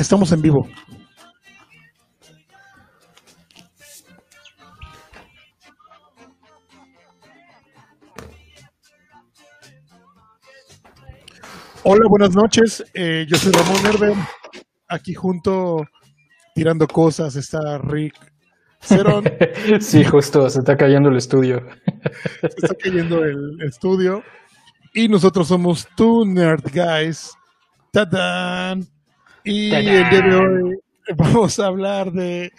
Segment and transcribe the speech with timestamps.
[0.00, 0.66] Estamos en vivo.
[11.84, 12.82] Hola, buenas noches.
[12.94, 14.14] Eh, yo soy Ramón Herber.
[14.88, 15.82] Aquí junto,
[16.54, 18.14] tirando cosas, está Rick
[18.80, 19.24] Cerón.
[19.80, 21.60] sí, justo, se está cayendo el estudio.
[22.40, 24.22] se está cayendo el estudio.
[24.94, 27.34] Y nosotros somos Two Nerd Guys.
[27.92, 28.99] ¡Tadán!
[29.44, 30.78] Y el día de hoy
[31.16, 32.52] vamos a hablar de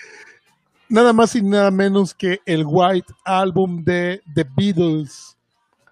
[0.90, 5.38] nada más y nada menos que el White Album de The Beatles.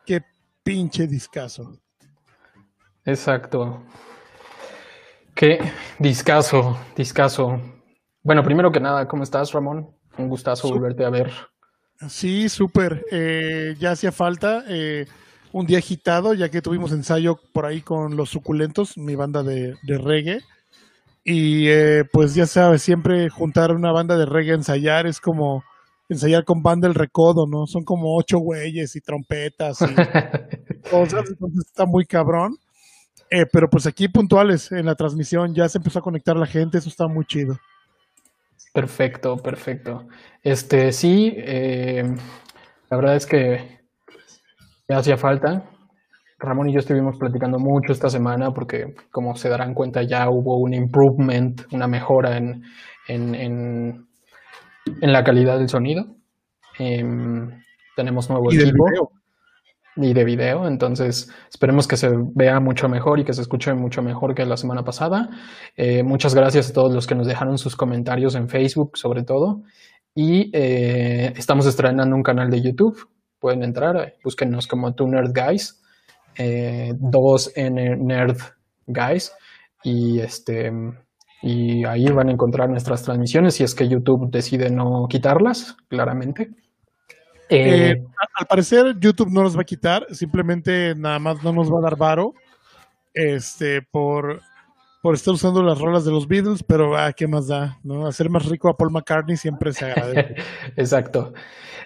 [0.06, 0.22] Qué
[0.64, 1.78] pinche discazo.
[3.06, 3.84] Exacto.
[5.36, 5.60] Qué
[6.00, 7.62] discazo, discazo.
[8.24, 9.90] Bueno, primero que nada, ¿cómo estás, Ramón?
[10.18, 11.32] Un gustazo volverte a ver.
[12.10, 13.06] Sí, súper.
[13.12, 15.06] Eh, ya hacía falta eh,
[15.52, 19.76] un día agitado, ya que tuvimos ensayo por ahí con Los Suculentos, mi banda de,
[19.84, 20.42] de reggae.
[21.24, 25.64] Y eh, pues ya sabes, siempre juntar una banda de reggae ensayar es como
[26.08, 27.68] ensayar con banda el recodo, ¿no?
[27.68, 29.86] Son como ocho güeyes y trompetas y
[30.90, 32.58] cosas, entonces está muy cabrón.
[33.30, 36.80] Eh, pero pues aquí puntuales en la transmisión, ya se empezó a conectar la gente,
[36.80, 37.60] eso está muy chido.
[38.74, 40.08] Perfecto, perfecto.
[40.42, 42.04] Este, sí, eh,
[42.90, 43.80] la verdad es que
[44.88, 45.70] me hacía falta.
[46.40, 50.58] Ramón y yo estuvimos platicando mucho esta semana porque, como se darán cuenta, ya hubo
[50.58, 52.64] un improvement, una mejora en,
[53.08, 54.08] en, en,
[55.02, 56.06] la calidad del sonido.
[56.78, 57.50] Em,
[57.96, 58.86] tenemos nuevo equipo
[59.98, 64.02] y de video, entonces esperemos que se vea mucho mejor y que se escuche mucho
[64.02, 65.30] mejor que la semana pasada.
[65.76, 69.64] Eh, muchas gracias a todos los que nos dejaron sus comentarios en Facebook, sobre todo.
[70.16, 73.10] Y eh, estamos estrenando un canal de YouTube.
[73.40, 75.79] Pueden entrar, búsquenos como Two Nerd Guys,
[76.36, 78.38] eh, dos N Nerd
[78.88, 79.34] Guys,
[79.84, 80.72] y este
[81.42, 86.52] y ahí van a encontrar nuestras transmisiones si es que YouTube decide no quitarlas, claramente.
[87.50, 88.04] Eh,
[88.38, 91.82] al parecer YouTube no nos va a quitar, simplemente nada más no nos va a
[91.82, 92.36] dar varo
[93.14, 94.42] este, por,
[95.02, 97.78] por estar usando las rolas de los Beatles, pero ah, ¿qué más da?
[97.84, 98.06] ¿no?
[98.06, 100.36] Hacer más rico a Paul McCartney siempre se agradece.
[100.76, 101.32] Exacto.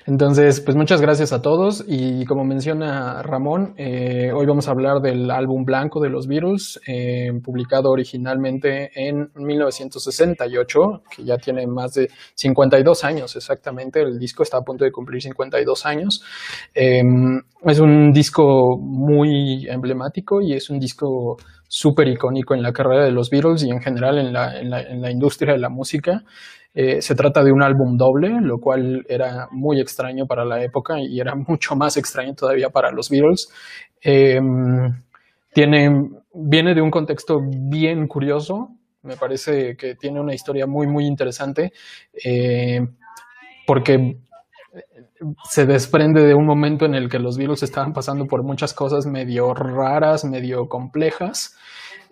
[0.05, 4.99] Entonces, pues muchas gracias a todos y como menciona Ramón, eh, hoy vamos a hablar
[4.99, 10.79] del álbum blanco de los Beatles, eh, publicado originalmente en 1968,
[11.15, 15.21] que ya tiene más de 52 años exactamente, el disco está a punto de cumplir
[15.21, 16.21] 52 años.
[16.73, 21.37] Em, es un disco muy emblemático y es un disco
[21.73, 24.81] súper icónico en la carrera de los Beatles y en general en la, en la,
[24.83, 26.23] en la industria de la música.
[26.75, 30.99] Eh, se trata de un álbum doble, lo cual era muy extraño para la época
[30.99, 33.51] y era mucho más extraño todavía para los Beatles.
[34.01, 35.01] Em,
[35.51, 38.69] tiene, viene de un contexto bien curioso,
[39.01, 41.73] me parece que tiene una historia muy, muy interesante,
[42.23, 42.87] eh,
[43.65, 44.17] porque
[45.49, 49.05] se desprende de un momento en el que los Beatles estaban pasando por muchas cosas
[49.05, 51.55] medio raras, medio complejas,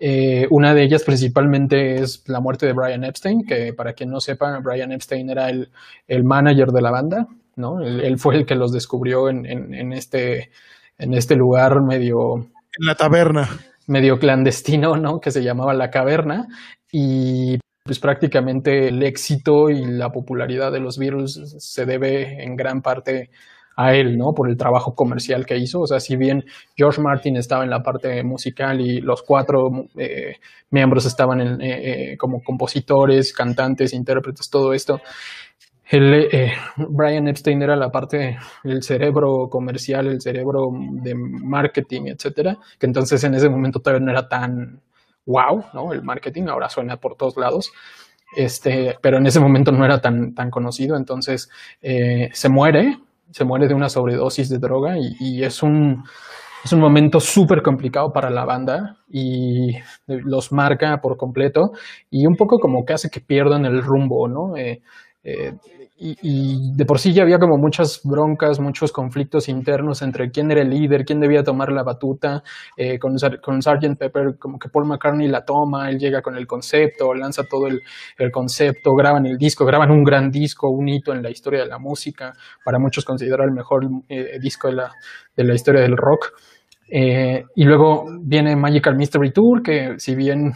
[0.04, 4.18] eh, una de ellas principalmente es la muerte de Brian Epstein, que para quien no
[4.18, 5.70] sepa, Brian Epstein era el,
[6.08, 7.80] el manager de la banda, ¿no?
[7.80, 10.50] Él, fue el que los descubrió en, en, este,
[10.98, 12.38] en este lugar medio...
[12.80, 13.48] En la taberna.
[13.86, 15.20] Medio clandestino, ¿no?
[15.20, 16.48] Que se llamaba La Caverna.
[16.90, 22.80] Y pues prácticamente el éxito y la popularidad de los Beatles se debe en gran
[22.80, 23.30] parte
[23.74, 24.34] a él, ¿no?
[24.34, 25.80] Por el trabajo comercial que hizo.
[25.80, 26.44] O sea, si bien
[26.76, 30.36] George Martin estaba en la parte musical y los cuatro eh,
[30.70, 35.00] miembros estaban en, eh, eh, como compositores, cantantes, intérpretes, todo esto,
[35.90, 36.30] el,
[36.76, 43.22] Brian Epstein era la parte del cerebro comercial, el cerebro de marketing, etcétera, que entonces
[43.24, 44.80] en ese momento todavía no era tan
[45.26, 45.92] wow, ¿no?
[45.92, 47.72] El marketing ahora suena por todos lados.
[48.36, 51.50] Este, pero en ese momento no era tan, tan conocido, entonces
[51.82, 52.98] se muere,
[53.32, 56.04] se muere de una sobredosis de droga y, es un,
[56.64, 59.76] es un momento súper complicado para la banda y
[60.06, 61.72] los marca por completo
[62.10, 64.56] y un poco como que hace que pierdan el rumbo, ¿no?
[64.56, 64.82] Eh,
[65.24, 65.54] eh,
[66.04, 70.62] y, de por sí ya había como muchas broncas, muchos conflictos internos entre quién era
[70.62, 72.42] el líder, quién debía tomar la batuta.
[72.76, 73.98] Eh, con, con Sgt.
[73.98, 77.80] Pepper, como que Paul McCartney la toma, él llega con el concepto, lanza todo el,
[78.32, 81.78] concepto, graban el disco, graban un gran disco, un hito en la historia de la
[81.78, 82.32] música,
[82.64, 84.90] para muchos considerar el mejor eh, disco de la,
[85.36, 86.32] de la historia del rock.
[86.90, 90.52] y luego viene Magical Mystery Tour, que si bien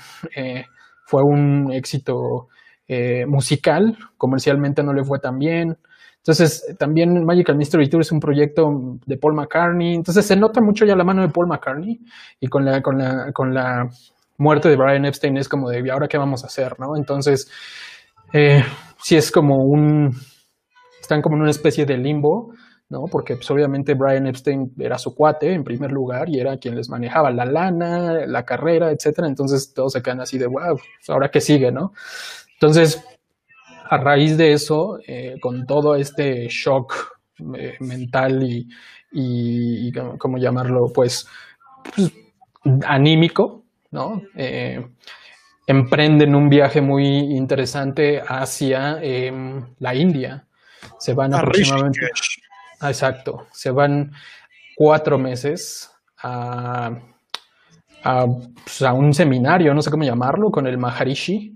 [1.07, 2.49] fue un éxito
[2.89, 5.77] eh, musical, comercialmente no le fue tan bien.
[6.19, 9.95] Entonces, también Magical Mystery Tour es un proyecto de Paul McCartney.
[9.95, 12.01] Entonces, se nota mucho ya la mano de Paul McCartney
[12.41, 13.89] y con la, con la, con la,
[14.39, 16.79] muerte de Brian Epstein es como de, ¿y ahora qué vamos a hacer?
[16.79, 16.97] ¿no?
[16.97, 17.51] Entonces,
[18.33, 18.63] eh,
[19.03, 20.15] sí es como un,
[21.01, 22.53] están como en una especie de limbo,
[22.89, 23.05] ¿no?
[23.11, 26.89] Porque pues, obviamente Brian Epstein era su cuate en primer lugar y era quien les
[26.89, 29.27] manejaba la lana, la carrera, etcétera.
[29.27, 31.93] Entonces todos se quedan así de, wow, pues, ahora qué sigue, ¿no?
[32.57, 33.05] Entonces,
[33.89, 37.19] a raíz de eso, eh, con todo este shock
[37.55, 38.69] eh, mental y,
[39.13, 40.93] y, ¿cómo llamarlo?
[40.93, 41.27] Pues,
[41.95, 42.13] pues
[42.85, 44.23] anímico, ¿no?
[44.35, 44.85] Eh,
[45.67, 50.47] emprenden un viaje muy interesante hacia em, la India.
[50.99, 52.01] Se van aproximadamente.
[52.81, 53.47] Ah, exacto.
[53.53, 54.13] Se van
[54.77, 55.91] cuatro meses
[56.23, 56.91] a,
[58.65, 61.56] pues, a, un seminario, no sé cómo llamarlo, con el Maharishi.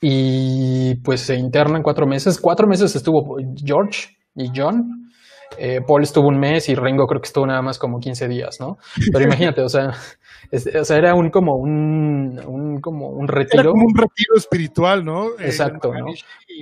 [0.00, 2.38] Y pues se internan cuatro meses.
[2.40, 5.08] Cuatro meses estuvo George y John
[5.56, 8.58] eh, Paul estuvo un mes y Ringo creo que estuvo nada más como 15 días,
[8.60, 8.76] ¿no?
[9.12, 9.92] Pero imagínate, o sea,
[10.80, 13.62] o sea era un como un, un, como un retiro.
[13.62, 15.28] Era como un retiro espiritual, ¿no?
[15.38, 16.06] Eh, Exacto, ¿no?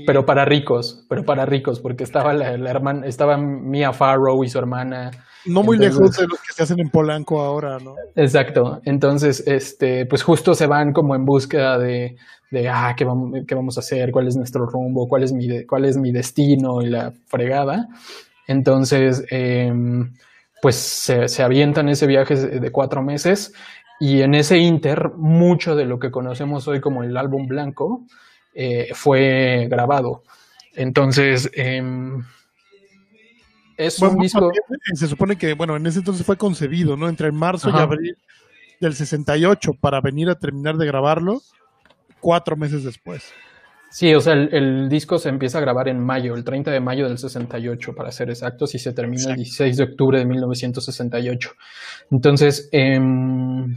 [0.07, 4.59] Pero para ricos, pero para ricos, porque estaba la, hermana, estaba Mia Farrow y su
[4.59, 5.11] hermana.
[5.47, 7.95] No muy lejos de los que se hacen en Polanco ahora, ¿no?
[8.17, 8.81] Exacto.
[8.85, 12.17] Entonces, este, pues justo se van como en búsqueda de,
[12.51, 14.13] de ah, ¿qué vamos, ¿qué vamos a hacer?
[14.13, 15.09] ¿Cuál es nuestro rumbo?
[15.09, 16.83] ¿Cuál es mi, cuál es mi destino?
[16.83, 17.89] Y la fregada.
[18.47, 20.13] Entonces, em,
[20.63, 23.53] pues se, avientan ese viaje de cuatro meses
[23.99, 28.03] y en ese inter mucho de lo que conocemos hoy como el álbum blanco
[28.55, 30.23] eh, fue grabado.
[30.75, 32.23] Entonces, em,
[33.77, 34.53] es un disco...
[34.95, 37.09] Se supone que, bueno, en ese entonces fue concebido, ¿no?
[37.09, 38.17] Entre marzo y abril
[38.81, 41.43] del 68 para venir a terminar de grabarlo
[42.21, 43.33] cuatro meses después.
[43.91, 47.09] Sí, o sea, el, disco se empieza a grabar en mayo, el 30 de mayo
[47.09, 51.51] del 68, para ser exactos, y se termina el 16 de octubre de 1968.
[52.11, 53.75] Entonces, em,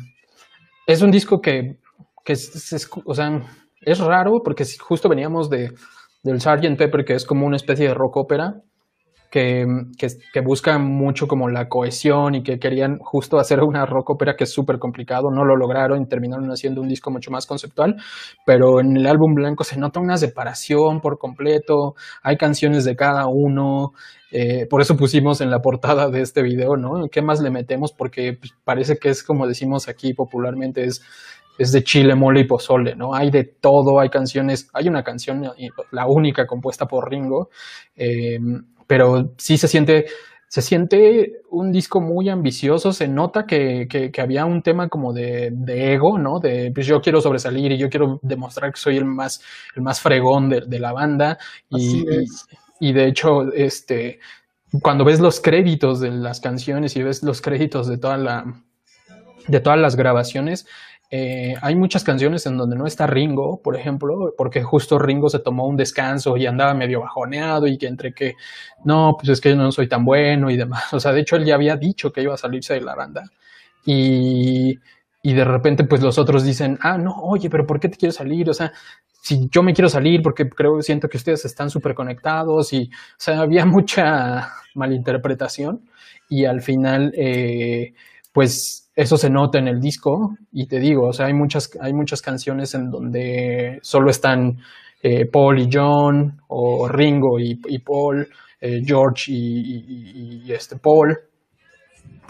[0.88, 1.78] es un disco que,
[2.26, 3.30] es, o sea,
[3.82, 5.72] es raro porque justo veníamos de,
[6.24, 6.78] del Sgt.
[6.78, 8.62] Pepper, que es como una especie de rock ópera,
[9.30, 9.66] que,
[9.98, 14.46] que, buscan mucho como la cohesión y que querían justo hacer una rock ópera que
[14.46, 17.96] es súper complicado, no lo lograron y terminaron haciendo un disco mucho más conceptual,
[18.46, 21.94] pero en el álbum blanco se nota una separación por completo,
[22.24, 23.92] hay canciones de cada uno,
[24.32, 27.08] eh, por eso pusimos en la portada de este video, ¿no?
[27.12, 27.94] ¿Qué más le metemos?
[27.94, 31.02] Porque pues, parece que es como decimos aquí popularmente, es
[31.60, 33.14] es de chile, mole y pozole, ¿no?
[33.14, 35.44] Hay de todo, hay canciones, hay una canción,
[35.92, 37.50] la única compuesta por Ringo,
[37.98, 38.40] eh,
[38.90, 40.08] pero sí se siente,
[40.48, 45.52] se siente un disco muy ambicioso, se nota que, que, había un tema como de,
[45.54, 46.40] de, ego, ¿no?
[46.40, 49.44] De pues yo quiero sobresalir y yo quiero demostrar que soy el más,
[49.76, 51.38] el más fregón de, de la banda.
[51.70, 52.04] Y,
[52.80, 54.20] y, de hecho, este,
[54.82, 58.44] cuando ves los créditos de las canciones y ves los créditos de toda la
[59.48, 60.68] de todas las grabaciones,
[61.12, 65.40] eh, hay muchas canciones en donde no está Ringo, por ejemplo, porque justo Ringo se
[65.40, 68.36] tomó un descanso y andaba medio bajoneado y que entre que,
[68.86, 70.84] no, pues es que yo no soy tan bueno y demás.
[70.94, 73.24] O sea, de hecho él ya había dicho que iba a salirse de la banda.
[73.86, 74.78] Y,
[75.24, 78.14] y de repente pues los otros dicen, ah, no, oye, pero ¿por qué te quiero
[78.14, 78.50] salir?
[78.50, 78.72] O sea,
[79.22, 83.16] si yo me quiero salir porque creo, siento que ustedes están súper conectados y, o
[83.18, 85.90] sea, había mucha malinterpretación
[86.30, 87.94] y al final, eh,
[88.32, 91.94] pues eso se nota en el disco y te digo, o sea, hay muchas, hay
[91.94, 94.58] muchas canciones en donde solo están
[95.02, 98.28] eh, Paul y John o Ringo y, Paul,
[98.60, 101.18] eh, George y, este Paul.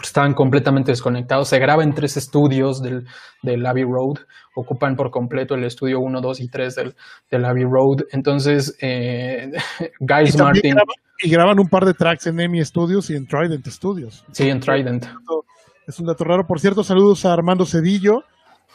[0.00, 1.48] Están completamente desconectados.
[1.48, 3.04] Se graba en tres estudios del,
[3.42, 4.24] del Abbey Road.
[4.54, 6.94] Ocupan por completo el estudio 1, 2 y 3 del,
[7.30, 8.06] del Abbey Road.
[8.12, 9.50] Entonces, eh,
[10.00, 10.76] Guys Martin.
[11.22, 14.24] y graban un par de tracks en EMI Studios y en Trident Studios.
[14.32, 15.06] Sí, en Trident.
[15.90, 16.46] Es un dato raro.
[16.46, 18.22] Por cierto, saludos a Armando Cedillo,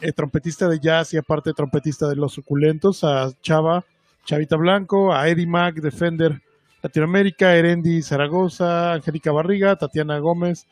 [0.01, 3.85] eh, trompetista de jazz y aparte trompetista de Los Suculentos, a Chava,
[4.25, 6.41] Chavita Blanco, a Eddie Mac, Defender
[6.83, 10.67] Latinoamérica, Erendi Zaragoza, Angélica Barriga, Tatiana Gómez,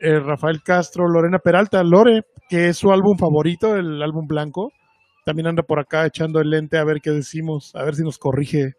[0.00, 4.72] eh, Rafael Castro, Lorena Peralta, Lore, que es su álbum favorito, el álbum blanco.
[5.24, 8.18] También anda por acá echando el lente a ver qué decimos, a ver si nos
[8.18, 8.72] corrige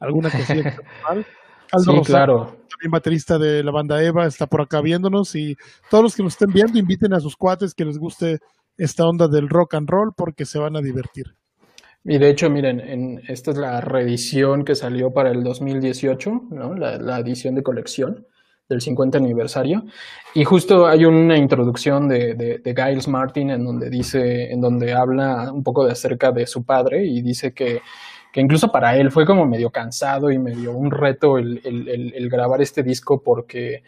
[0.00, 0.74] alguna cosilla
[1.72, 1.84] mal.
[1.84, 2.56] sí, claro.
[2.70, 5.56] también baterista de la banda Eva, está por acá viéndonos y
[5.90, 8.38] todos los que nos estén viendo inviten a sus cuates que les guste
[8.76, 11.36] esta onda del rock and roll porque se van a divertir.
[12.04, 16.74] Y de hecho, miren, en, esta es la reedición que salió para el 2018, ¿no?
[16.74, 18.26] la, edición de colección
[18.68, 19.84] del 50 aniversario.
[20.34, 24.92] Y justo hay una introducción de, de, de, Giles Martin en donde dice, en donde
[24.92, 27.82] habla un poco de acerca de su padre y dice que
[28.32, 32.82] que incluso para él fue como medio cansado y medio un reto el, grabar este
[32.82, 33.82] disco porque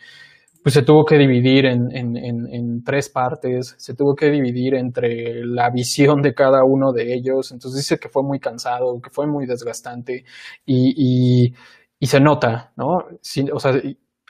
[0.63, 5.45] pues se tuvo que dividir en, en, en, tres partes, se tuvo que dividir entre
[5.45, 9.27] la visión de cada uno de ellos, entonces dice que fue muy cansado, que fue
[9.27, 10.25] muy desgastante
[10.65, 11.55] y, y,
[11.99, 12.87] y se nota, ¿no?
[12.97, 13.73] o sea,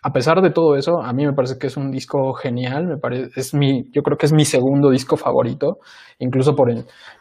[0.02, 2.98] a pesar de todo eso, a mí me parece que es un disco genial, me
[2.98, 5.78] parece, es mi, yo creo que es mi segundo disco favorito,
[6.18, 6.68] incluso por,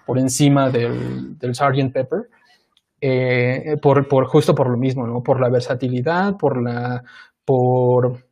[0.05, 1.93] por encima del, del Sgt.
[1.93, 2.29] Pepper.
[3.05, 5.22] Eh, por, justo por lo mismo, ¿no?
[5.22, 7.03] Por la versatilidad, por la,
[7.43, 8.29] por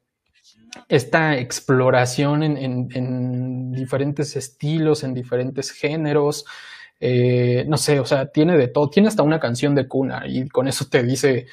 [0.87, 6.45] esta exploración en, diferentes estilos, en diferentes géneros.
[7.01, 10.47] Eh, no sé, o sea, tiene de todo, tiene hasta una canción de cuna y
[10.47, 11.47] con eso te dice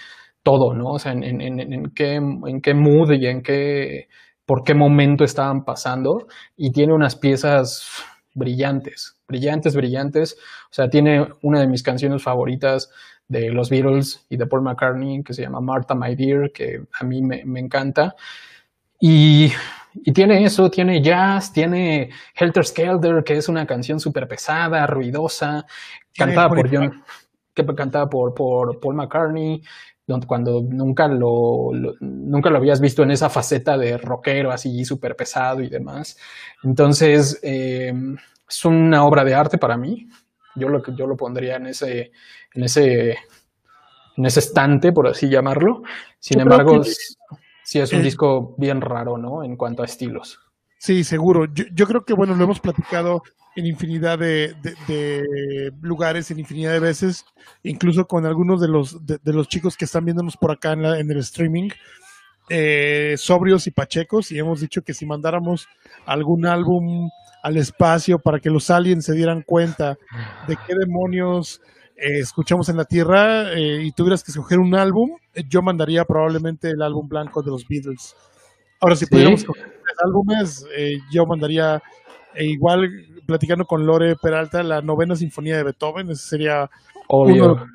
[0.45, 0.93] todo, ¿no?
[0.93, 4.07] O sea, en, qué, en qué mood y en qué,
[4.47, 7.85] por qué momento estaban pasando y tiene unas piezas
[8.33, 10.37] brillantes, brillantes, brillantes.
[10.71, 12.91] O sea, tiene una de mis canciones favoritas
[13.29, 17.05] de los Beatles y de Paul McCartney que se llama Martha My Dear, que a
[17.05, 18.17] mí me, me encanta.
[19.01, 19.53] Y,
[20.15, 25.67] tiene eso, tiene jazz, tiene Helter Skelter, que es una canción súper pesada, ruidosa,
[26.15, 27.03] cantada por John,
[27.55, 29.63] que cantada por, por Paul McCartney,
[30.27, 31.71] cuando nunca lo,
[32.01, 36.17] nunca lo habías visto en esa faceta de rockero así súper pesado y demás.
[36.63, 37.93] Entonces, eh,
[38.49, 40.09] es una obra de arte para mí.
[40.55, 42.13] Yo lo, yo lo pondría en ese,
[42.55, 43.19] en ese,
[44.17, 45.83] en ese estante, por así llamarlo.
[46.19, 46.83] Sin embargo,
[47.65, 49.45] sí es un eh, disco bien raro, ¿no?
[49.45, 50.41] En cuanto a estilos.
[50.79, 51.47] Sí, seguro.
[51.53, 53.23] Yo, creo que, bueno, lo hemos platicado
[53.57, 54.55] en infinidad de,
[55.81, 57.25] lugares, en infinidad de veces,
[57.65, 61.11] incluso con algunos de los, de, los chicos que están viéndonos por acá en, en
[61.11, 61.71] el streaming,
[62.49, 65.67] eh, sobrios y pachecos, y hemos dicho que si mandáramos
[66.07, 67.11] algún álbum
[67.43, 69.97] al espacio para que los aliens se dieran cuenta
[70.47, 71.61] de qué demonios
[72.01, 76.05] eh, escuchamos en la Tierra eh, y tuvieras que escoger un álbum, eh, yo mandaría
[76.05, 78.15] probablemente el álbum blanco de los Beatles.
[78.81, 80.67] Ahora, si pudiéramos escoger tres álbumes,
[81.11, 81.83] yo mandaría,
[82.37, 82.89] igual
[83.27, 86.71] platicando con Lore Peralta, la novena sinfonía de Beethoven, ese sería
[87.09, 87.55] Obvio.
[87.55, 87.67] uno.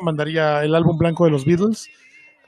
[0.00, 1.90] Mandaría el álbum blanco de los Beatles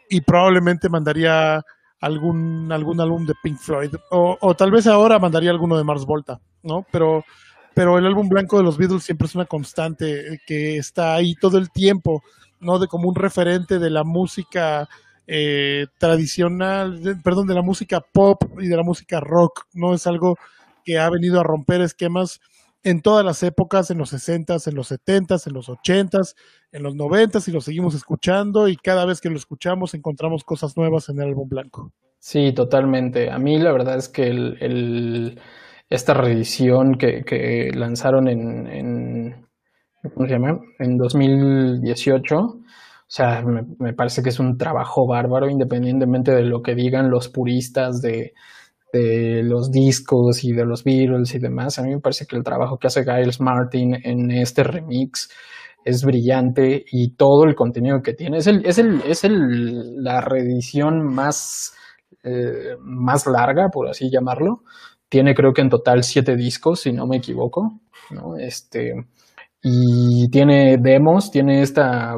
[0.09, 1.65] y probablemente mandaría
[2.05, 3.95] algún, algún álbum de Pink Floyd.
[4.11, 6.87] O, o, tal vez ahora mandaría alguno de Mars Volta, ¿no?
[6.91, 7.25] Pero
[7.75, 11.35] pero el álbum blanco de los Beatles siempre es una constante eh, que está ahí
[11.35, 12.23] todo el tiempo,
[12.61, 12.79] ¿no?
[12.79, 14.89] De como un referente de la música
[15.27, 19.93] eh, tradicional, perdón, de la música pop y de la música rock, ¿no?
[19.93, 20.39] Es algo
[20.85, 22.41] que ha venido a romper esquemas
[22.85, 26.35] en todas las épocas, en los 60s, en los 70s, en los 80s,
[26.73, 30.77] en los 90s y lo seguimos escuchando y cada vez que lo escuchamos encontramos cosas
[30.77, 31.93] nuevas en el álbum blanco.
[32.19, 33.31] Sí, totalmente.
[33.31, 35.39] A mí la verdad es que el
[35.91, 39.47] esta reedición que, lanzaron en, en,
[40.15, 40.61] ¿cómo se llama?
[40.79, 42.37] En 2018.
[42.37, 42.61] O
[43.07, 48.01] sea, me, parece que es un trabajo bárbaro, independientemente de lo que digan los puristas
[48.01, 48.33] de,
[49.43, 51.79] los discos y de los Beatles y demás.
[51.79, 55.29] A mí me parece que el trabajo que hace Giles Martin en este remix
[55.85, 58.39] es brillante y todo el contenido que tiene.
[58.39, 61.75] Es, el, es, el, es el, la reedición más,
[62.23, 64.63] eh, más larga, por así llamarlo,
[65.09, 68.37] tiene creo que en total siete discos, si no me equivoco, ¿no?
[68.37, 68.95] Este,
[69.67, 72.17] y tiene demos, tiene esta,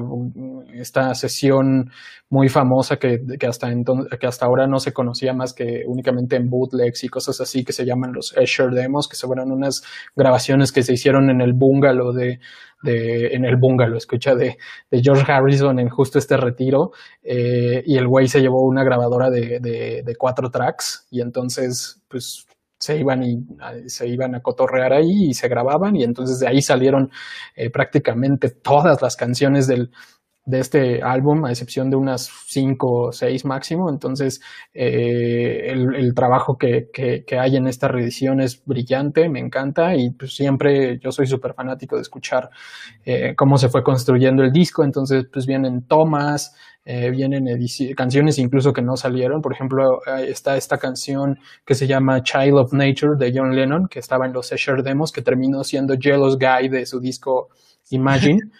[0.75, 1.93] esta sesión
[2.29, 6.35] muy famosa que, que, hasta entonces, que hasta ahora no se conocía más que únicamente
[6.35, 9.85] en bootlegs y cosas así que se llaman los Escher demos, que fueron unas
[10.17, 12.41] grabaciones que se hicieron en el bungalow de,
[12.83, 14.57] de en el bungalow, escucha, de,
[14.91, 16.91] de George Harrison en justo este retiro,
[17.23, 22.03] eh, y el güey se llevó una grabadora de, de, de cuatro tracks, y entonces,
[22.09, 22.46] pues
[22.87, 23.45] se iban y
[23.87, 27.11] se iban a cotorrear ahí y se grababan y entonces de ahí salieron
[27.57, 29.91] eh, prácticamente todas las canciones del,
[30.47, 33.91] de este álbum, a excepción de unas cinco o seis máximo.
[33.91, 34.41] Entonces,
[34.73, 40.35] eh, el, trabajo que, que, hay en esta reedición es brillante, me encanta y pues
[40.37, 42.49] siempre yo soy súper fanático de escuchar
[43.05, 44.85] eh, cómo se fue construyendo el disco.
[44.85, 47.47] Entonces, pues vienen tomas, eh, vienen
[47.97, 49.43] canciones incluso que no salieron.
[49.43, 53.99] Por ejemplo, está esta canción que se llama Child of Nature de John Lennon, que
[53.99, 57.49] estaba en los Escher Demos, que terminó siendo Jealous Guy de su disco
[57.91, 58.43] Imagine.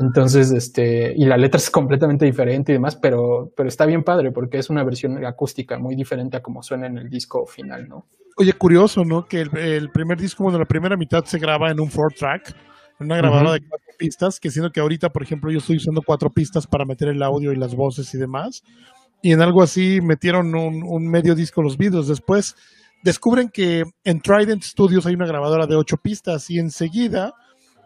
[0.00, 4.32] Entonces, este, y la letra es completamente diferente y demás, pero, pero está bien padre
[4.32, 8.06] porque es una versión acústica muy diferente a como suena en el disco final, ¿no?
[8.36, 9.26] Oye, curioso, ¿no?
[9.26, 12.54] Que el, primer disco, bueno, la primera mitad se graba en un four track,
[12.98, 16.00] en una grabadora de cuatro pistas, que siendo que ahorita, por ejemplo, yo estoy usando
[16.00, 18.62] cuatro pistas para meter el audio y las voces y demás.
[19.20, 22.08] Y en algo así metieron un, un medio disco los vídeos.
[22.08, 22.56] Después
[23.02, 27.34] descubren que en Trident Studios hay una grabadora de ocho pistas y enseguida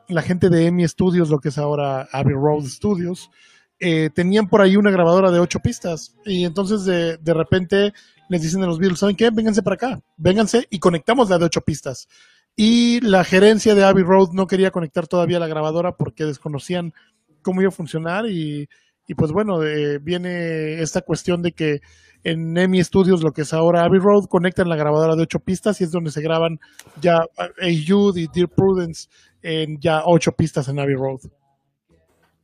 [0.09, 3.31] la gente de EMI Studios, lo que es ahora Abbey Road Studios,
[3.79, 6.15] eh, tenían por ahí una grabadora de ocho pistas.
[6.25, 7.93] Y entonces de, de repente
[8.29, 9.31] les dicen a los Beatles, ¿saben qué?
[9.31, 12.09] Vénganse para acá, vénganse y conectamos la de ocho pistas.
[12.57, 16.95] Y la gerencia de Abbey Road no quería conectar todavía la grabadora porque desconocían
[17.43, 18.69] cómo iba a funcionar y,
[19.07, 21.81] y pues bueno, eh, viene esta cuestión de que
[22.25, 25.81] en EMI Studios, lo que es ahora Abbey Road, conectan la grabadora de ocho pistas
[25.81, 26.59] y es donde se graban
[27.01, 27.49] ya A
[27.87, 29.09] Jude y Dear Prudence
[29.47, 31.21] en ya ocho pistas en Abbey Road.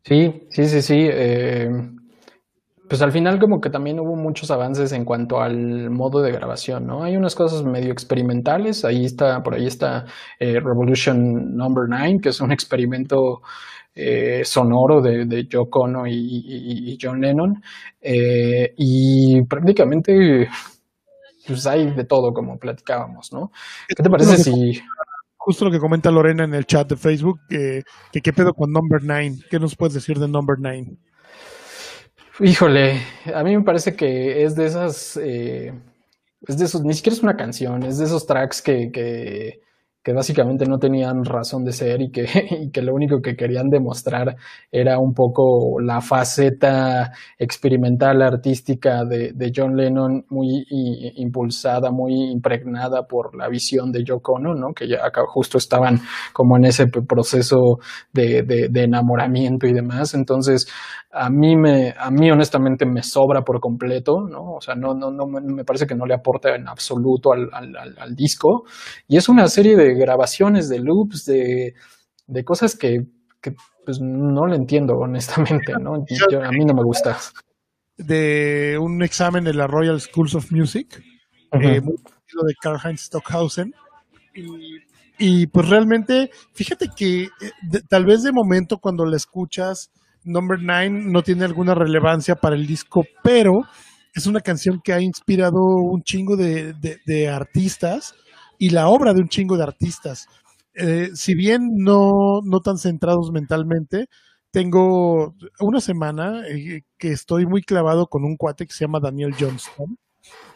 [0.05, 1.09] Sí, sí, sí, sí.
[1.11, 1.69] Eh,
[2.89, 6.87] pues al final como que también hubo muchos avances en cuanto al modo de grabación,
[6.87, 7.03] ¿no?
[7.03, 10.05] Hay unas cosas medio experimentales, ahí está, por ahí está
[10.39, 13.43] eh, Revolution Number 9, que es un experimento
[13.95, 17.63] eh, sonoro de, de Yoko Ono y, John Lennon,
[18.77, 20.49] y prácticamente
[21.47, 23.51] pues hay de todo, como platicábamos, ¿no?
[23.89, 24.81] ¿Qué te parece si...
[25.45, 27.83] Justo lo que comenta Lorena en el chat de Facebook, que,
[28.13, 30.97] qué pedo con Number 9, ¿qué nos puedes decir de Number 9?
[32.39, 33.03] Híjole,
[33.35, 35.73] a mí me parece que es de esas, eh,
[36.47, 39.59] es de esos, ni siquiera es una canción, es de esos tracks que, que
[40.03, 42.27] que básicamente no tenían razón de ser y que,
[42.73, 44.37] que lo único que querían demostrar
[44.71, 50.65] era un poco la faceta experimental artística de, de John Lennon muy
[51.17, 54.73] impulsada, muy impregnada por la visión de Yoko Ono, ¿no?
[54.75, 56.01] que ya acá justo estaban
[56.33, 57.79] como en ese proceso
[58.13, 60.15] de, de, de enamoramiento y demás.
[60.15, 60.67] Entonces,
[61.13, 64.55] a mí me, a mí honestamente me sobra por completo, ¿no?
[64.57, 67.99] O sea, no, no, no me parece que no le aporta en absoluto al, al,
[67.99, 68.65] al disco.
[69.07, 71.75] Y es una serie de grabaciones, de loops, de,
[72.27, 73.05] de cosas que,
[73.41, 75.95] que, pues no le entiendo, honestamente, ¿no?
[75.95, 77.19] a mí no me gusta.
[77.97, 81.03] De un examen de la Royal Schools of Music,
[81.53, 81.77] uh -huh.
[81.77, 83.75] eh, de Karl Heinz Stockhausen.
[84.35, 84.79] Y,
[85.19, 87.29] y, pues realmente, fíjate que eh,
[87.69, 89.91] de, tal vez de momento cuando la escuchas,
[90.25, 93.63] Number 9 no tiene alguna relevancia para el disco, pero
[94.15, 98.15] es una canción que ha inspirado un chingo de, de, de artistas
[98.63, 100.29] y la obra de un chingo de artistas.
[100.75, 104.07] Eh, si bien no, no tan centrados mentalmente,
[104.53, 109.35] tengo una semana eh, que estoy muy clavado con un cuate que se llama Daniel
[109.37, 109.99] Johnston.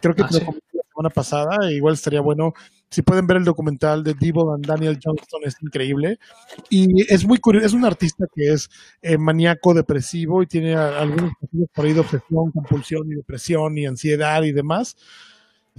[0.01, 2.55] Creo que ah, te lo comenté la semana pasada, igual estaría bueno
[2.93, 6.21] si pueden ver el documental de Divo and Daniel Johnston, es increíble.
[6.71, 8.71] Y es muy curioso, es un artista que es
[9.03, 11.33] eh, maníaco, depresivo y tiene algunos
[11.75, 14.97] por ahí de obsesión, compulsión y depresión y ansiedad y demás.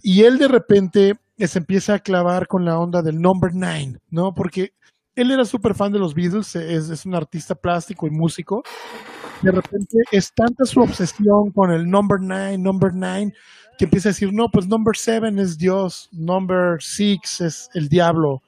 [0.03, 4.33] Y él de repente se empieza a clavar con la onda del number nine, ¿no?
[4.33, 4.73] Porque
[5.15, 8.63] él era súper fan de los Beatles, es, es, un artista plástico y músico.
[9.41, 13.33] De repente es tanta su obsesión con el number nine, number nine,
[13.77, 18.41] que empieza a decir, no, pues number seven es Dios, number six es el diablo.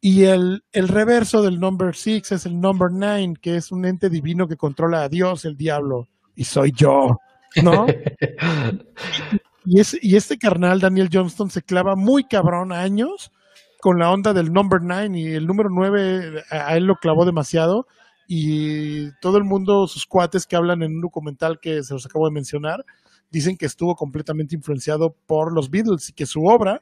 [0.00, 4.10] Y el, el reverso del number six es el number nine, que es un ente
[4.10, 7.18] divino que controla a Dios, el diablo, y soy yo,
[7.62, 7.86] ¿no?
[9.64, 13.32] Y, es, y este carnal, Daniel Johnston, se clava muy cabrón años
[13.80, 17.86] con la onda del number nine y el número nueve a él lo clavó demasiado
[18.26, 22.26] y todo el mundo, sus cuates que hablan en un documental que se los acabo
[22.26, 22.84] de mencionar,
[23.30, 26.80] dicen que estuvo completamente influenciado por los Beatles y que su obra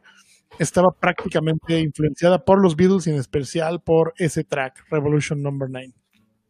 [0.59, 5.93] estaba prácticamente influenciada por los Beatles y en especial por ese track, Revolution Number 9.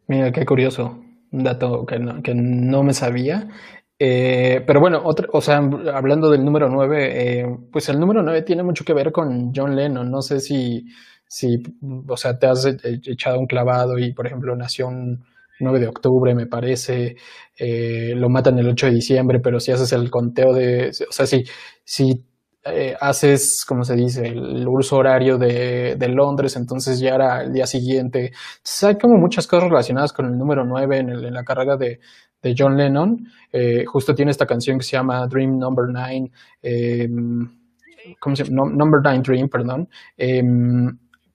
[0.07, 3.49] Mira, qué curioso, un dato que no, que no me sabía
[4.05, 5.59] eh, pero bueno, otra, o sea,
[5.93, 9.77] hablando del número 9, eh, pues el número 9 tiene mucho que ver con John
[9.77, 10.11] Lennon.
[10.11, 10.87] No sé si,
[11.25, 11.63] si,
[12.05, 15.23] o sea, te has echado un clavado y, por ejemplo, nació un
[15.61, 17.15] 9 de octubre, me parece,
[17.57, 21.25] eh, lo matan el 8 de diciembre, pero si haces el conteo de, o sea,
[21.25, 21.45] si,
[21.85, 22.25] si
[22.65, 27.51] eh, haces, como se dice, el uso horario de, de, Londres, entonces ya era el
[27.51, 28.31] día siguiente.
[28.83, 31.99] Hay como muchas cosas relacionadas con el número 9 en, el, en la carrera de,
[32.41, 33.17] de John Lennon.
[33.51, 37.09] Eh, justo tiene esta canción que se llama Dream Number Nine, eh,
[38.19, 38.71] ¿cómo se llama?
[38.71, 39.89] Number Nine Dream, perdón.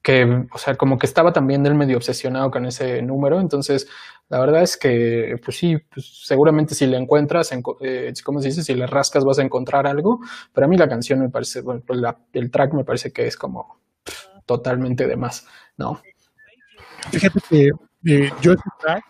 [0.01, 3.39] Que, o sea, como que estaba también él medio obsesionado con ese número.
[3.39, 3.87] Entonces,
[4.29, 8.63] la verdad es que, pues sí, pues seguramente si le encuentras, eh, ¿cómo se dice?
[8.63, 10.19] Si le rascas vas a encontrar algo.
[10.53, 13.35] Pero a mí la canción me parece, bueno, la, el track me parece que es
[13.35, 13.79] como
[14.45, 15.45] totalmente de más,
[15.77, 16.01] ¿no?
[17.11, 17.69] Fíjate que
[18.05, 19.03] eh, yo este track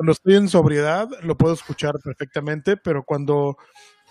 [0.00, 3.58] cuando estoy en sobriedad lo puedo escuchar perfectamente, pero cuando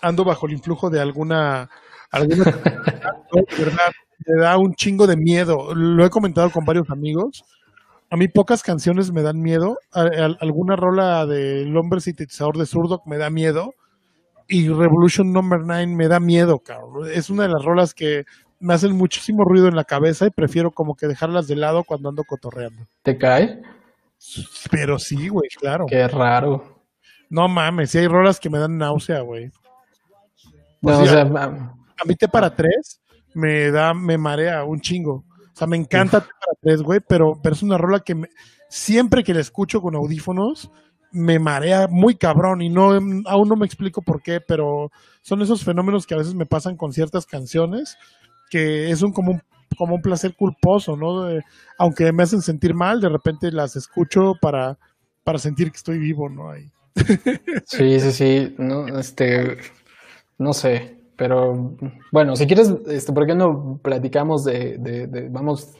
[0.00, 1.68] ando bajo el influjo de alguna,
[2.12, 2.44] alguna
[3.58, 3.90] verdad,
[4.26, 5.74] me da un chingo de miedo.
[5.74, 7.44] Lo he comentado con varios amigos.
[8.10, 9.78] A mí pocas canciones me dan miedo.
[9.92, 13.74] alguna rola del hombre sintetizador de Zurdo me da miedo.
[14.48, 17.08] Y Revolution Number 9 me da miedo, cabrón.
[17.12, 18.24] Es una de las rolas que
[18.58, 22.08] me hacen muchísimo ruido en la cabeza y prefiero como que dejarlas de lado cuando
[22.08, 22.82] ando cotorreando.
[23.02, 23.62] ¿Te cae?
[24.70, 25.86] Pero sí, güey, claro.
[25.86, 26.82] Qué raro.
[27.30, 29.50] No mames, si hay rolas que me dan náusea, güey.
[30.82, 32.99] No, O o sea, sea, A mí T para tres
[33.34, 35.24] me da, me marea un chingo.
[35.52, 36.26] O sea, me encanta
[36.62, 38.28] tres, güey, pero, pero es una rola que me-
[38.68, 40.70] siempre que la escucho con audífonos
[41.12, 42.92] me marea muy cabrón y no
[43.26, 46.76] aún no me explico por qué, pero son esos fenómenos que a veces me pasan
[46.76, 47.96] con ciertas canciones
[48.48, 49.42] que es un como un,
[49.76, 51.24] como un placer culposo, ¿no?
[51.24, 51.42] De-
[51.78, 54.78] aunque me hacen sentir mal, de repente las escucho para,
[55.24, 56.50] para sentir que estoy vivo, ¿no?
[56.50, 56.70] Ahí.
[57.66, 59.58] Sí, sí, sí, no, este,
[60.38, 61.76] no sé, pero
[62.12, 65.74] bueno, si quieres, este, ¿por qué no platicamos de, de, de- vamos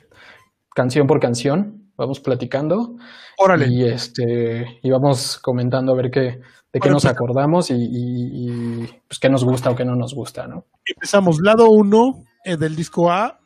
[0.75, 2.97] canción por canción, vamos platicando
[3.39, 3.67] Órale.
[3.71, 6.39] y este, y vamos comentando a ver qué, de
[6.75, 8.51] qué Bueno, nos pues- acordamos y, y-
[8.83, 10.65] y, pues qué nos gusta o qué no nos gusta, ¿no?
[10.85, 12.23] Empezamos, lado 1
[12.59, 13.39] del disco A,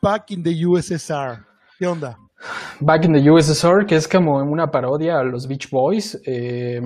[0.00, 1.44] Back in the USSR.
[1.78, 2.16] ¿Qué onda?
[2.80, 6.18] Back in the USSR, que es como una parodia a los Beach Boys.
[6.24, 6.80] eh,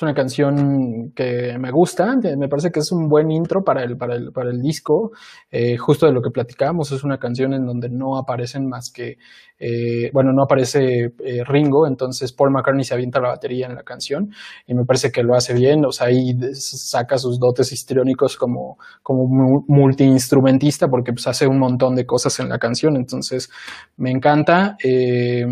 [0.00, 3.84] es una canción que me gusta, que me parece que es un buen intro para
[3.84, 5.12] el, para el, para el disco.
[5.50, 9.18] eh, justo de lo que platicábamos, es una canción en donde no aparecen más que,
[9.58, 13.82] eh, bueno, no aparece eh, Ringo, entonces Paul McCartney se avienta la batería en la
[13.82, 14.32] canción
[14.66, 18.78] y me parece que lo hace bien, o sea, ahí saca sus dotes histriónicos como,
[19.02, 23.50] como mu- multiinstrumentista porque pues hace un montón de cosas en la canción, entonces
[23.96, 24.76] me encanta.
[24.82, 25.46] eh,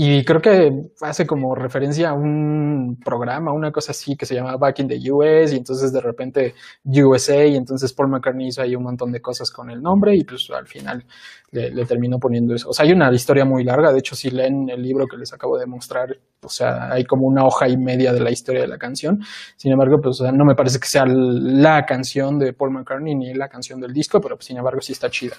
[0.00, 4.56] y creo que hace como referencia a un programa, una cosa así que se llama
[4.56, 8.76] Back in the US, y entonces de repente USA, y entonces Paul McCartney hizo ahí
[8.76, 11.04] un montón de cosas con el nombre, y pues al final
[11.50, 12.68] le, le terminó poniendo eso.
[12.68, 15.32] O sea, hay una historia muy larga, de hecho, si leen el libro que les
[15.32, 18.68] acabo de mostrar, o sea, hay como una hoja y media de la historia de
[18.68, 19.20] la canción.
[19.56, 23.16] Sin embargo, pues o sea, no me parece que sea la canción de Paul McCartney
[23.16, 25.38] ni la canción del disco, pero pues, sin embargo sí está chida.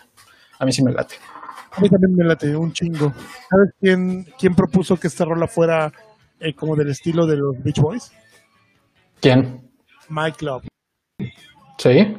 [0.60, 1.16] A mí sí me late.
[1.72, 3.14] A mí también me late un chingo.
[3.50, 5.92] ¿Sabes quién, quién propuso que esta rola fuera
[6.40, 8.12] eh, como del estilo de los Beach Boys?
[9.22, 9.70] ¿Quién?
[10.10, 10.66] Mike Love.
[11.78, 12.16] ¿Sí?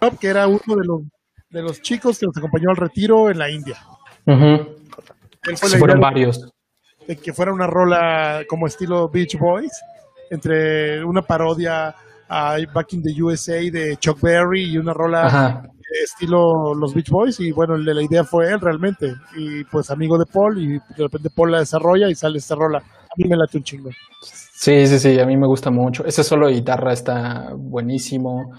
[0.00, 1.02] Love, que era uno de los,
[1.50, 3.76] de los chicos que nos acompañó al retiro en la India.
[4.26, 4.76] Ujú.
[5.44, 6.48] Él fue Sí, la fueron varios.
[7.06, 9.72] de que fuera una rola como estilo Beach Boys,
[10.30, 11.94] entre una parodia
[12.28, 15.62] a Back in the USA de Chuck Berry y una rola Ajá.
[16.04, 20.26] Estilo los Beach Boys y bueno, la idea fue él realmente y pues amigo de
[20.26, 22.78] Paul y de repente Paul la desarrolla y sale esta rola.
[22.78, 23.90] A mí me late un chingo.
[24.22, 26.04] Sí, sí, sí, a mí me gusta mucho.
[26.04, 28.52] Ese solo de guitarra está buenísimo.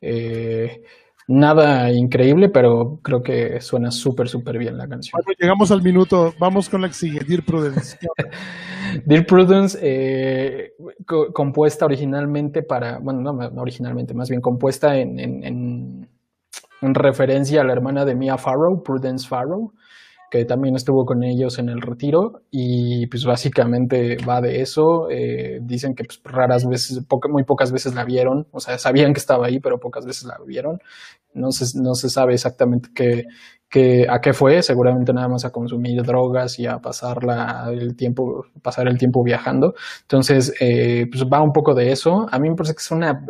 [0.00, 0.82] Eh,
[1.26, 5.12] nada increíble, pero creo que suena súper, súper bien la canción.
[5.24, 7.96] Bueno, llegamos al minuto, vamos con la que sigue, Dear Prudence.
[9.06, 10.72] Dear Prudence, eh,
[11.06, 16.03] co- compuesta originalmente para, bueno, no, no originalmente, más bien compuesta en, en- en-
[16.84, 19.72] en referencia a la hermana de Mia Farrow, Prudence Farrow,
[20.30, 25.08] que también estuvo con ellos en el retiro y pues básicamente va de eso.
[25.10, 29.12] eh, dicen que pues, raras veces, poca- muy pocas veces la vieron, o sea, sabían
[29.12, 30.78] que estaba ahí, pero pocas veces la vieron.
[31.34, 33.24] No se, no se sabe exactamente qué,
[34.08, 36.78] a qué fue, seguramente nada más a consumir drogas y a
[37.70, 39.74] el tiempo, pasar el tiempo viajando.
[40.02, 42.26] Entonces, eh, pues va un poco de eso.
[42.30, 43.24] A mí me parece que es una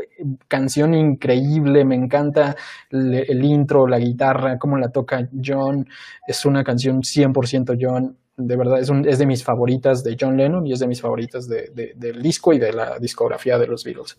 [0.48, 2.56] canción increíble, me encanta
[2.90, 5.86] el, intro, la guitarra, cómo la toca John.
[6.26, 8.16] Es una canción 100% John.
[8.36, 11.00] De verdad, es, un- es de mis favoritas de John Lennon y es de mis
[11.00, 14.18] favoritas de- de- del disco y de la discografía de los Beatles.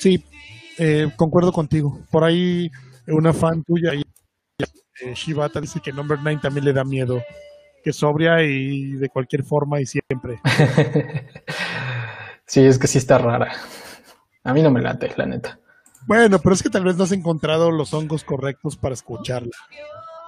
[0.00, 0.22] Sí,
[0.78, 2.00] eh, concuerdo contigo.
[2.10, 2.66] Por ahí
[3.06, 3.92] eh, una fan tuya,
[5.02, 7.22] eh, Shibata, dice que Number 9 también le da miedo.
[7.82, 10.40] Que sobria y de cualquier forma y siempre.
[12.46, 13.52] sí, es que sí está rara.
[14.42, 15.58] A mí no me late, la neta.
[16.06, 19.56] Bueno, pero es que tal vez no has encontrado los hongos correctos para escucharla.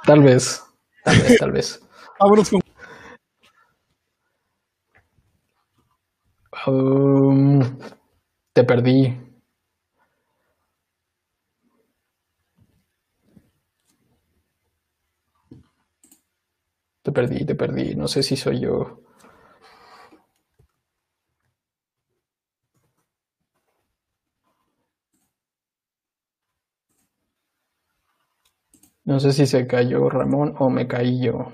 [0.04, 0.62] Tal vez,
[1.04, 1.82] tal vez, tal vez.
[2.20, 2.60] Vámonos con
[6.66, 7.62] Um,
[8.52, 9.16] te perdí.
[17.08, 17.86] Te perdí, te perdí.
[17.96, 18.78] No sé si soy yo.
[29.06, 31.50] No sé si se cayó Ramón o me caí yo.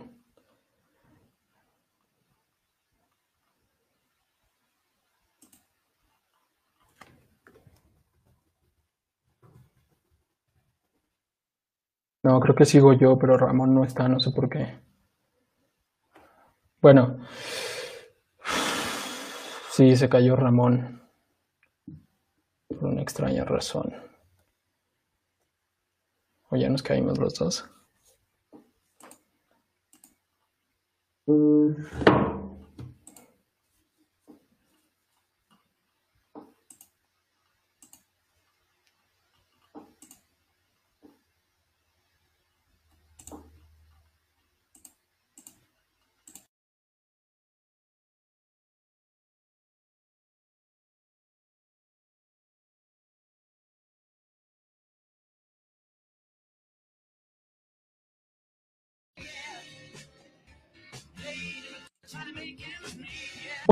[12.25, 14.81] No, creo que sigo yo, pero Ramón no está, no sé por qué.
[16.85, 17.17] Bueno,
[19.71, 21.01] sí, se cayó Ramón
[22.69, 23.95] por una extraña razón.
[26.51, 27.71] O ya nos caímos los dos.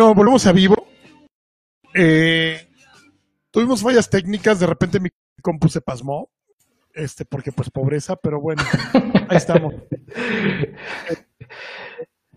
[0.03, 0.75] Bueno, volvemos a vivo.
[1.95, 2.61] Eh,
[3.53, 5.11] tuvimos fallas técnicas, de repente mi
[5.41, 6.29] compu se pasmó,
[6.93, 8.65] este, porque pues pobreza, pero bueno,
[9.29, 9.75] ahí estamos.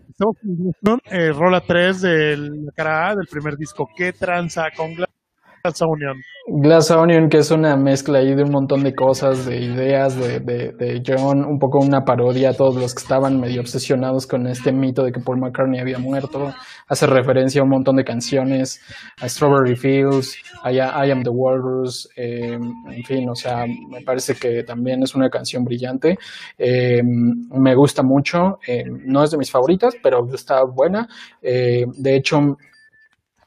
[0.08, 3.90] Estamos en eh, Rola 3 de la cara A del primer disco.
[3.96, 4.94] ¿Qué tranza con
[5.66, 6.22] Glass Onion?
[6.46, 10.38] Glass Onion, que es una mezcla ahí de un montón de cosas, de ideas de,
[10.38, 14.72] de, John, un poco una parodia a todos los que estaban medio obsesionados con este
[14.72, 16.54] mito de que Paul McCartney había muerto.
[16.86, 18.80] Hace referencia a un montón de canciones,
[19.20, 24.34] a Strawberry Fields, a I Am the Walrus, eh, en fin, o sea, me parece
[24.34, 26.16] que también es una canción brillante.
[26.58, 31.08] Eh, me gusta mucho, eh, no es de mis favoritas, pero está buena.
[31.42, 32.56] de hecho,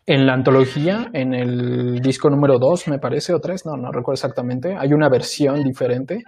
[0.10, 4.16] en la antología, en el disco número 2, me parece, o 3, no, no recuerdo
[4.16, 6.24] exactamente, hay una versión diferente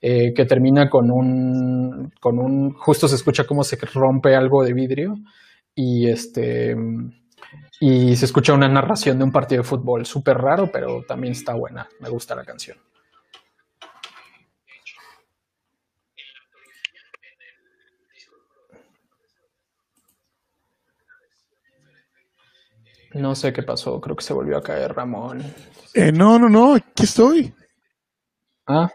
[0.00, 4.72] eh, que termina con un, con un, justo se escucha cómo se rompe algo de
[4.72, 5.16] vidrio
[5.74, 6.76] y este,
[7.80, 11.54] y se escucha una narración de un partido de fútbol, súper raro, pero también está
[11.54, 12.78] buena, me gusta la canción.
[23.14, 25.42] No sé qué pasó, creo que se volvió a caer Ramón.
[25.94, 27.54] Eh, no, no, no, aquí estoy.
[28.66, 28.90] Ah,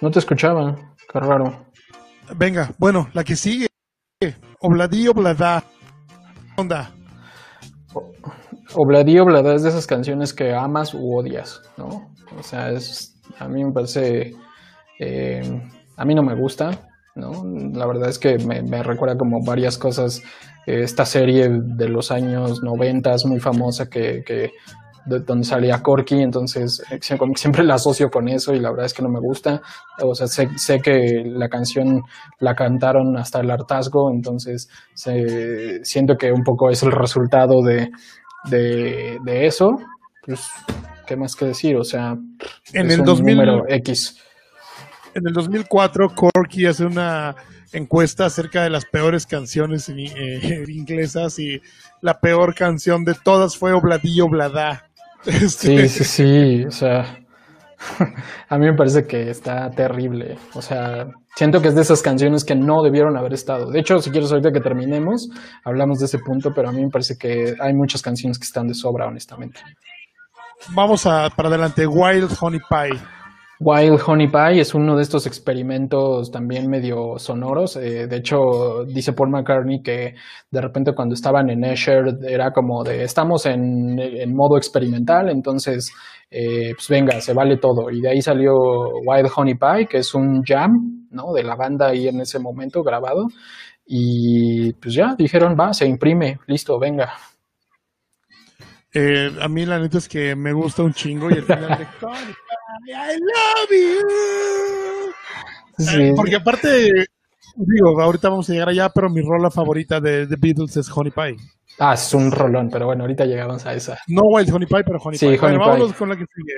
[0.00, 0.74] no te escuchaba,
[1.12, 1.66] qué raro.
[2.36, 3.68] Venga, bueno, la que sigue.
[4.60, 5.62] Obladí, Oblada.
[6.56, 6.90] Onda.
[8.74, 12.12] Obladí, Oblada es de esas canciones que amas u odias, ¿no?
[12.36, 14.34] O sea, es, a mí me parece,
[14.98, 15.62] eh,
[15.96, 17.44] a mí no me gusta, ¿no?
[17.72, 20.22] La verdad es que me, me recuerda como varias cosas
[20.66, 24.52] esta serie de los años 90 muy famosa que, que
[25.06, 26.98] donde salía Corky, entonces eh,
[27.34, 29.60] siempre la asocio con eso y la verdad es que no me gusta.
[30.02, 32.02] O sea, sé, sé que la canción
[32.40, 37.90] la cantaron hasta el hartazgo, entonces siento que un poco es el resultado de,
[38.44, 39.78] de, eso.
[40.24, 40.48] Pues,
[41.06, 41.76] ¿qué más que decir?
[41.76, 42.16] O sea,
[42.72, 44.18] en el 2000, número X.
[45.14, 47.34] En el 2004, Corky hace una
[47.74, 51.60] encuesta acerca de las peores canciones eh, inglesas y
[52.00, 54.84] la peor canción de todas fue Obladillo Oblada.
[55.26, 57.18] Este, sí, sí, sí, o sea,
[58.50, 62.44] a mí me parece que está terrible, o sea, siento que es de esas canciones
[62.44, 63.70] que no debieron haber estado.
[63.70, 65.30] De hecho, si quieres ahorita que terminemos,
[65.64, 68.66] hablamos de ese punto, pero a mí me parece que hay muchas canciones que están
[68.66, 69.60] de sobra, honestamente.
[70.74, 73.00] Vamos a para adelante, Wild Honey Pie.
[73.60, 77.76] Wild Honey Pie es uno de estos experimentos también medio sonoros.
[77.76, 80.14] Eh, de hecho, dice Paul McCartney que
[80.50, 83.96] de repente cuando estaban en Escher era como de estamos en,
[84.34, 85.92] modo experimental, entonces
[86.30, 87.90] eh, pues venga, se vale todo.
[87.90, 88.54] Y de ahí salió
[89.06, 91.32] Wild Honey Pie, que es un jam ¿no?
[91.32, 93.26] de la banda ahí en ese momento grabado.
[93.86, 97.12] Y pues ya dijeron, va, se imprime, listo, venga.
[98.96, 101.86] Eh, a mí la neta es que me gusta un chingo y el final de
[102.88, 105.14] I love you.
[106.16, 107.06] Porque aparte,
[107.56, 111.12] digo, ahorita vamos a llegar allá, pero mi rola favorita de The Beatles es Honey
[111.12, 111.36] Pie.
[111.78, 113.98] Ah, es un rolón, pero bueno, ahorita llegamos a esa.
[114.06, 115.38] No Wild Honey Pie, pero Honey Pie.
[115.40, 116.54] Honey vámonos con la que sigue.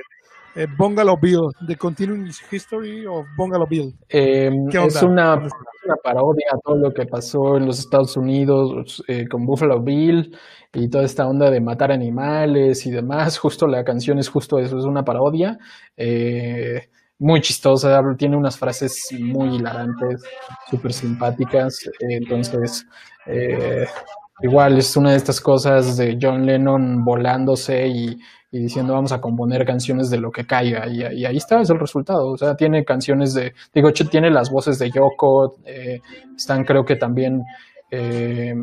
[0.56, 3.94] Eh, Bungalow Bill, The Continuing History of Bungalow Bill.
[4.08, 9.28] Eh, es una, una, parodia a todo lo que pasó en los Estados Unidos eh,
[9.28, 10.34] con Buffalo Bill
[10.72, 13.38] y toda esta onda de matar animales y demás.
[13.38, 15.58] Justo la canción es justo eso, es una parodia.
[15.96, 16.88] Eh,
[17.18, 20.22] muy chistosa, tiene unas frases muy hilarantes,
[20.70, 21.88] súper simpáticas.
[22.00, 22.86] entonces,
[23.26, 23.86] eh,
[24.42, 28.18] igual es una de estas cosas de John Lennon volándose y,
[28.58, 30.88] diciendo vamos a componer canciones de lo que caiga.
[30.88, 32.30] Y, ahí está, es el resultado.
[32.32, 36.00] O sea, tiene canciones de, digo, tiene las voces de Yoko, eh,
[36.36, 37.42] están creo que también
[37.90, 38.54] eh,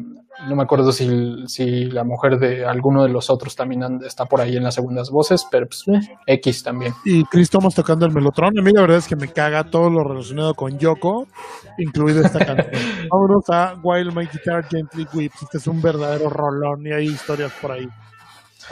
[0.47, 4.41] no me acuerdo si, si, la mujer de alguno de los otros también está por
[4.41, 6.93] ahí en las segundas voces, pero pues, eh, X también.
[7.05, 8.57] Y Chris Thomas tocando el melotron.
[8.57, 11.27] A mí la verdad es que me caga todo lo relacionado con Yoko,
[11.77, 12.71] incluido esta canción.
[13.11, 15.43] Vámonos a While My Guitar Gently Weeps.
[15.43, 17.87] Este es un verdadero rolón y hay historias por ahí.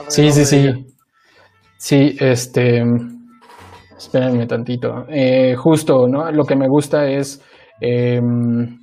[0.08, 0.86] Sí, sí, sí.
[1.82, 2.84] Sí, este.
[3.98, 5.08] Espérenme tantito.
[5.10, 6.32] Eh, justo, ¿no?
[6.32, 7.44] Lo que me gusta es.
[7.80, 8.78] Em,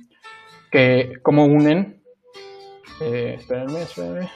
[0.69, 2.01] que cómo unen.
[3.01, 4.29] Eh, espérenme, espérenme.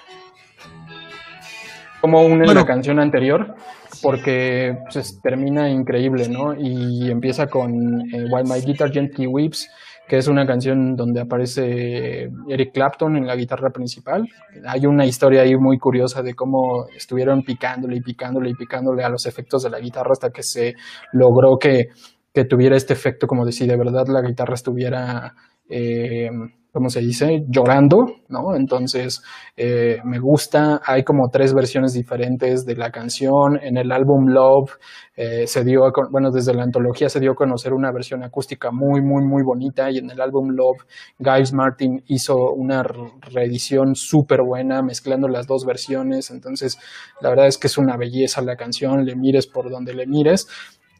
[2.00, 3.54] Cómo unen la canción anterior,
[4.02, 6.54] porque pues, termina increíble, ¿no?
[6.58, 9.70] Y empieza con eh, While My Guitar Gently Weeps,
[10.14, 14.24] que es una canción donde aparece Eric Clapton en la guitarra principal.
[14.64, 19.10] Hay una historia ahí muy curiosa de cómo estuvieron picándole y picándole y picándole a
[19.10, 20.76] los efectos de la guitarra hasta que se
[21.14, 21.88] logró que,
[22.32, 25.34] que tuviera este efecto como de si de verdad la guitarra estuviera
[25.68, 26.30] eh,
[26.74, 27.44] ¿cómo se dice?
[27.48, 27.98] Llorando,
[28.30, 28.56] ¿no?
[28.56, 29.22] Entonces,
[29.56, 33.60] eh, me gusta, hay como tres versiones diferentes de la canción.
[33.62, 34.72] En el álbum Love
[35.16, 39.02] eh, se dio, bueno, desde la antología se dio a conocer una versión acústica muy,
[39.02, 40.84] muy, muy bonita y en el álbum Love,
[41.20, 46.32] Giles Martin hizo una reedición súper buena mezclando las dos versiones.
[46.32, 46.80] Entonces,
[47.22, 50.48] la verdad es que es una belleza la canción, le mires por donde le mires.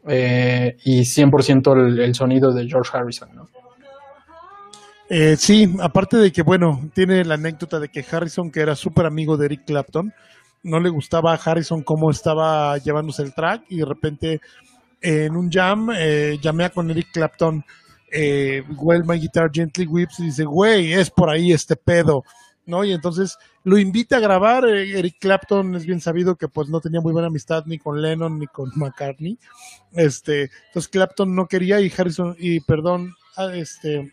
[0.06, 3.63] Eh, y 100% el, el sonido de George Harrison, ¿no?
[5.10, 9.04] Eh, sí, aparte de que, bueno, tiene la anécdota de que Harrison, que era súper
[9.04, 10.12] amigo de Eric Clapton,
[10.62, 14.40] no le gustaba a Harrison cómo estaba llevándose el track y de repente
[15.02, 17.62] en un jam eh, llamé a con Eric Clapton,
[18.10, 22.22] eh, Well My Guitar Gently Whips y dice, güey, es por ahí este pedo,
[22.64, 22.82] ¿no?
[22.82, 26.80] Y entonces lo invita a grabar, eh, Eric Clapton es bien sabido que pues no
[26.80, 29.38] tenía muy buena amistad ni con Lennon ni con McCartney,
[29.92, 34.10] este, entonces Clapton no quería y Harrison, y perdón, ah, este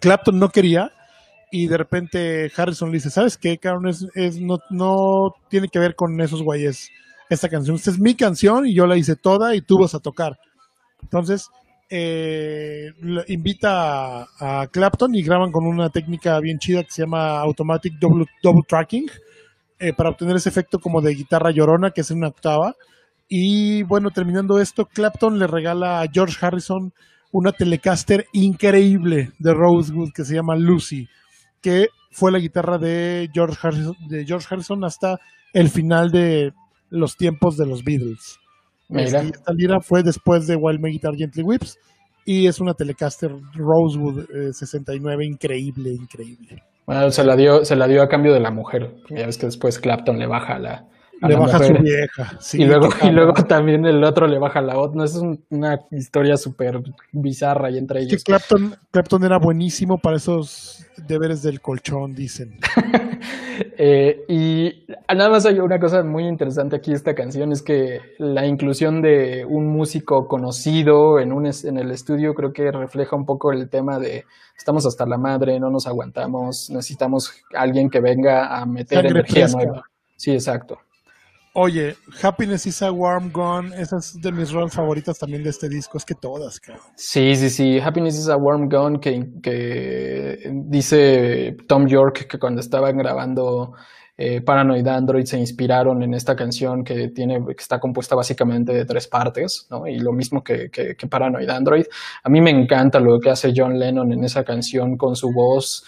[0.00, 0.92] Clapton no quería
[1.50, 3.88] y de repente Harrison le dice, ¿sabes qué, cabrón?
[3.88, 6.90] Es, no, no tiene que ver con esos güeyes
[7.30, 7.76] esta canción.
[7.76, 10.38] Esta es mi canción y yo la hice toda y tú vas a tocar.
[11.02, 11.48] Entonces,
[11.90, 12.90] eh,
[13.28, 17.94] invita a, a, Clapton y graban con una técnica bien chida que se llama Automatic
[18.00, 19.06] Double, double Tracking
[19.78, 22.74] eh, para obtener ese efecto como de guitarra llorona que es en una octava.
[23.28, 26.92] Y bueno, terminando esto, Clapton le regala a George Harrison
[27.34, 31.08] una Telecaster increíble de Rosewood que se llama Lucy,
[31.60, 35.18] que fue la guitarra de George Harrison, de George Harrison hasta
[35.52, 36.52] el final de
[36.90, 38.38] los tiempos de los Beatles.
[38.88, 41.76] Esta, esta lira fue después de Wild My Guitar Gently Whips
[42.24, 46.62] y es una Telecaster Rosewood eh, 69 increíble, increíble.
[46.86, 48.94] Bueno, se la dio, se la dio a cambio de la mujer.
[49.10, 50.86] Ya ves que después Clapton le baja la,
[51.28, 51.76] le baja mujer.
[51.76, 52.36] su vieja.
[52.40, 54.96] Sí, y, luego, y luego también el otro le baja la otra.
[54.96, 56.80] No, es un, una historia súper
[57.12, 58.22] bizarra y entre ellos.
[58.22, 62.58] Que Clapton, Clapton era buenísimo para esos deberes del colchón, dicen.
[63.78, 68.46] eh, y nada más hay una cosa muy interesante aquí esta canción, es que la
[68.46, 73.52] inclusión de un músico conocido en, un, en el estudio creo que refleja un poco
[73.52, 74.24] el tema de
[74.56, 79.48] estamos hasta la madre, no nos aguantamos, necesitamos alguien que venga a meter Sangre energía
[79.48, 79.64] fresca.
[79.64, 79.82] nueva.
[80.16, 80.78] Sí, exacto.
[81.56, 85.68] Oye, Happiness is a Warm Gone, esa es de mis rolas favoritas también de este
[85.68, 86.84] disco, es que todas, cabrón.
[86.96, 87.78] Sí, sí, sí.
[87.78, 93.74] Happiness is a Warm Gun, que, que dice Tom York que cuando estaban grabando
[94.16, 98.84] eh, Paranoid Android se inspiraron en esta canción que tiene, que está compuesta básicamente de
[98.84, 99.86] tres partes, ¿no?
[99.86, 101.84] Y lo mismo que, que, que Paranoid Android.
[102.24, 105.84] A mí me encanta lo que hace John Lennon en esa canción con su voz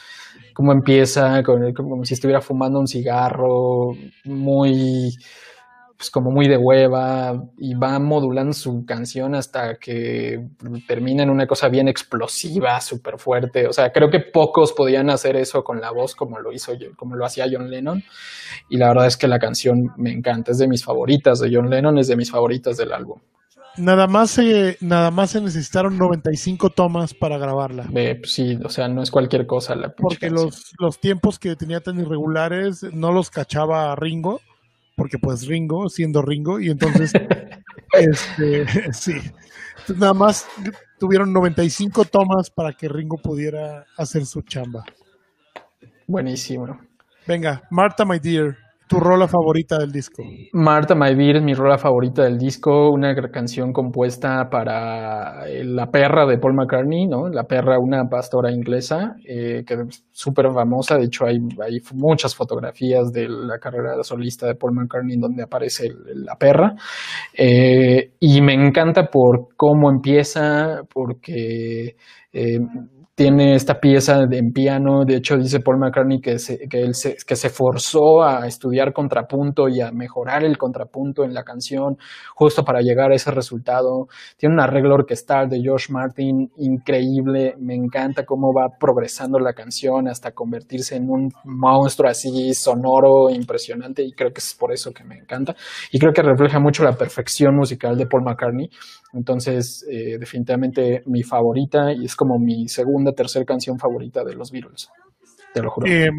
[0.57, 3.91] cómo empieza, como si estuviera fumando un cigarro,
[4.25, 5.15] muy,
[5.97, 10.47] pues como muy de hueva, y va modulando su canción hasta que
[10.87, 13.67] termina en una cosa bien explosiva, súper fuerte.
[13.67, 17.17] O sea, creo que pocos podían hacer eso con la voz como lo hizo, como
[17.17, 18.03] lo hacía John Lennon.
[18.69, 21.71] Y la verdad es que la canción me encanta, es de mis favoritas de John
[21.71, 23.19] Lennon, es de mis favoritas del álbum.
[23.79, 27.87] Nada más, se, nada más se necesitaron 95 tomas para grabarla.
[27.95, 31.57] Eh, pues sí, o sea, no es cualquier cosa la Porque los, los tiempos que
[31.57, 34.41] tenía tan irregulares no los cachaba Ringo,
[34.97, 37.13] porque pues Ringo, siendo Ringo, y entonces,
[37.93, 39.13] este, sí,
[39.97, 40.49] nada más
[40.99, 44.85] tuvieron 95 tomas para que Ringo pudiera hacer su chamba.
[46.07, 46.81] Buenísimo.
[47.27, 48.57] Venga, Marta, my dear,
[48.89, 50.23] tu rola favorita del disco.
[50.53, 56.25] Marta My Beer es mi rola favorita del disco, una canción compuesta para La perra
[56.27, 57.29] de Paul McCartney, ¿no?
[57.29, 62.35] La perra, una pastora inglesa, eh, que es súper famosa, de hecho hay, hay, muchas
[62.35, 66.75] fotografías de la carrera solista de Paul McCartney donde aparece la perra,
[67.35, 71.97] eh, y me encanta por cómo empieza, porque...
[72.33, 72.61] Eh,
[73.17, 76.95] tiene esta pieza de, en piano, de hecho dice Paul McCartney que se, que, él
[76.95, 81.97] se, que se forzó a estudiar contrapunto y a mejorar el contrapunto en la canción
[82.35, 84.09] justo para llegar a ese resultado.
[84.37, 90.09] Tiene un arreglo orquestal de George Martin increíble, me encanta cómo va progresando la canción
[90.09, 95.05] hasta convertirse en un monstruo así sonoro, impresionante y creo que es por eso que
[95.05, 95.57] me encanta
[95.91, 98.69] y creo que refleja mucho la perfección musical de Paul McCartney.
[99.15, 104.51] Entonces, eh, definitivamente mi favorita y es como mi segunda, tercera canción favorita de los
[104.51, 104.89] Beatles.
[105.55, 105.87] Te lo juro.
[105.87, 106.11] Eh,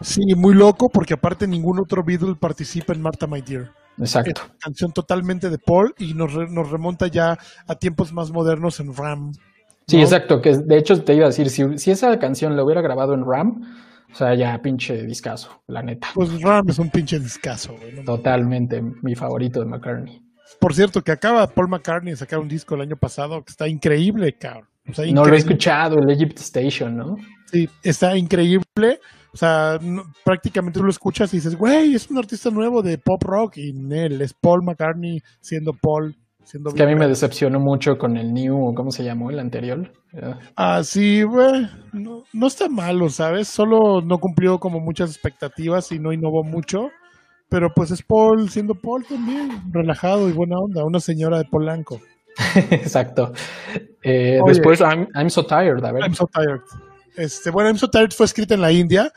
[0.00, 3.72] sí, muy loco porque aparte ningún otro Beatle participa en Marta My Dear.
[3.98, 4.42] Exacto.
[4.42, 8.30] Es una canción totalmente de Paul y nos, re, nos remonta ya a tiempos más
[8.30, 9.26] modernos en Ram.
[9.26, 9.32] ¿no?
[9.86, 10.40] Sí, exacto.
[10.40, 13.24] Que de hecho te iba a decir, si, si esa canción la hubiera grabado en
[13.26, 13.62] Ram,
[14.10, 16.08] o sea, ya pinche discazo, la neta.
[16.14, 17.92] Pues Ram es un pinche discazo, güey.
[17.92, 18.04] ¿no?
[18.04, 20.22] Totalmente, mi favorito de McCartney.
[20.60, 23.68] Por cierto, que acaba Paul McCartney de sacar un disco el año pasado que está
[23.68, 24.68] increíble, cabrón.
[25.12, 27.16] No lo he escuchado, el Egypt Station, ¿no?
[27.46, 29.00] Sí, está increíble.
[29.32, 29.78] O sea,
[30.24, 33.56] prácticamente tú lo escuchas y dices, güey, es un artista nuevo de pop rock.
[33.56, 36.14] Y él es Paul McCartney siendo Paul.
[36.44, 39.30] Siendo es que a mí me decepcionó mucho con el New, ¿cómo se llamó?
[39.30, 39.90] El anterior.
[40.56, 41.66] Ah, sí, güey.
[41.92, 43.48] No, no está malo, ¿sabes?
[43.48, 46.90] Solo no cumplió como muchas expectativas y no innovó mucho.
[47.48, 52.00] Pero pues es Paul siendo Paul también, relajado y buena onda, una señora de Polanco.
[52.70, 53.32] Exacto.
[54.02, 56.02] Eh, después, I'm, I'm, So Tired, a ver.
[56.02, 56.60] I'm So Tired.
[57.16, 59.12] Este, bueno, I'm So Tired fue escrita en la India,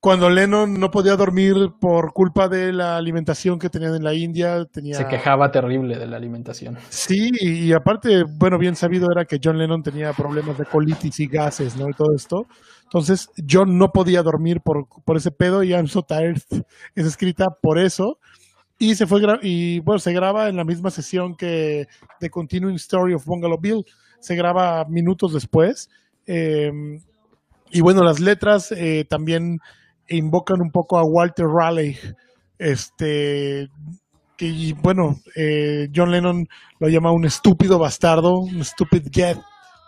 [0.00, 4.64] cuando Lennon no podía dormir por culpa de la alimentación que tenían en la India.
[4.66, 4.96] Tenía...
[4.96, 6.78] Se quejaba terrible de la alimentación.
[6.90, 11.26] Sí, y, aparte, bueno, bien sabido era que John Lennon tenía problemas de colitis y
[11.26, 11.88] gases, ¿no?
[11.88, 12.46] Y todo esto.
[12.84, 16.40] Entonces, John no podía dormir por, por ese pedo y I'm So Tired
[16.94, 18.20] es escrita por eso.
[18.78, 21.86] Y se fue y bueno, se graba en la misma sesión que
[22.20, 23.84] The Continuing Story of Bungalow Bill.
[24.20, 25.88] Se graba minutos después.
[26.26, 27.00] Em,
[27.70, 29.60] y bueno, las letras eh, también
[30.08, 31.98] invocan un poco a Walter Raleigh.
[32.58, 33.68] Este
[34.36, 36.46] que bueno, eh, John Lennon
[36.78, 39.38] lo llama un estúpido bastardo, un stupid get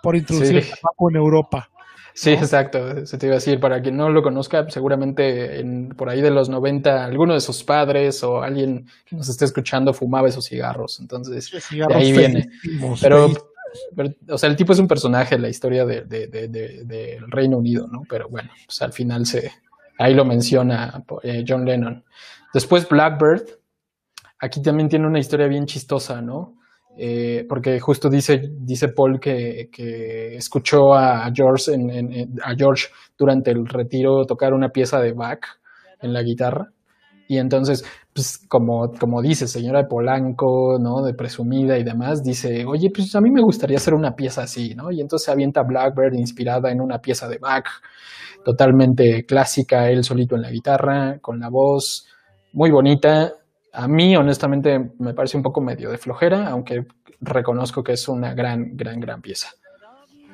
[0.03, 1.71] por introducir el tabaco en Europa.
[2.19, 3.07] Sí, exacto.
[3.07, 6.33] Se te iba a decir, para quien no lo conozca, seguramente en, por ahí de
[6.33, 10.99] los 90, alguno de sus padres o alguien que nos esté escuchando fumaba esos cigarros.
[10.99, 12.51] Entonces, de ahí viene.
[13.01, 13.31] Pero,
[14.31, 18.03] o sea, el tipo es un personaje en la historia del de, Reino Unido, ¿no?
[18.11, 19.53] Pero bueno, pues al final se,
[19.97, 22.05] ahí lo menciona eh, John Lennon.
[22.53, 23.45] Después Blackbird,
[24.41, 26.58] aquí también tiene una historia bien chistosa, ¿no?
[27.01, 29.69] Eh, porque justo dice, dice Paul que,
[30.37, 31.73] escuchó a George,
[32.43, 35.41] a George durante el retiro tocar una pieza de Bach
[36.01, 36.73] en la guitarra.
[37.29, 41.03] Y entonces, pues como, como dice, señora de Polanco, ¿no?
[41.03, 44.75] De presumida y demás, dice, oye, pues a mí me gustaría hacer una pieza así,
[44.75, 44.91] ¿no?
[44.91, 47.67] Y entonces avienta Blackbird inspirada en una pieza de Bach,
[48.45, 52.07] totalmente clásica, él solito en la guitarra, con la voz
[52.55, 53.35] muy bonita,
[53.81, 56.85] a mí, honestamente, me parece un poco medio de flojera, aunque
[57.21, 59.51] reconozco que es una gran, gran, gran pieza.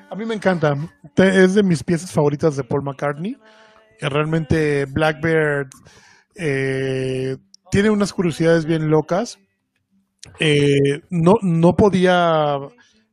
[0.08, 0.74] A mí me encanta.
[1.14, 3.36] Es de mis piezas favoritas de Paul McCartney.
[4.00, 5.68] Realmente Blackbird
[6.36, 7.36] eh,
[7.70, 9.38] tiene unas curiosidades bien locas.
[10.40, 12.56] Eh, no, no podía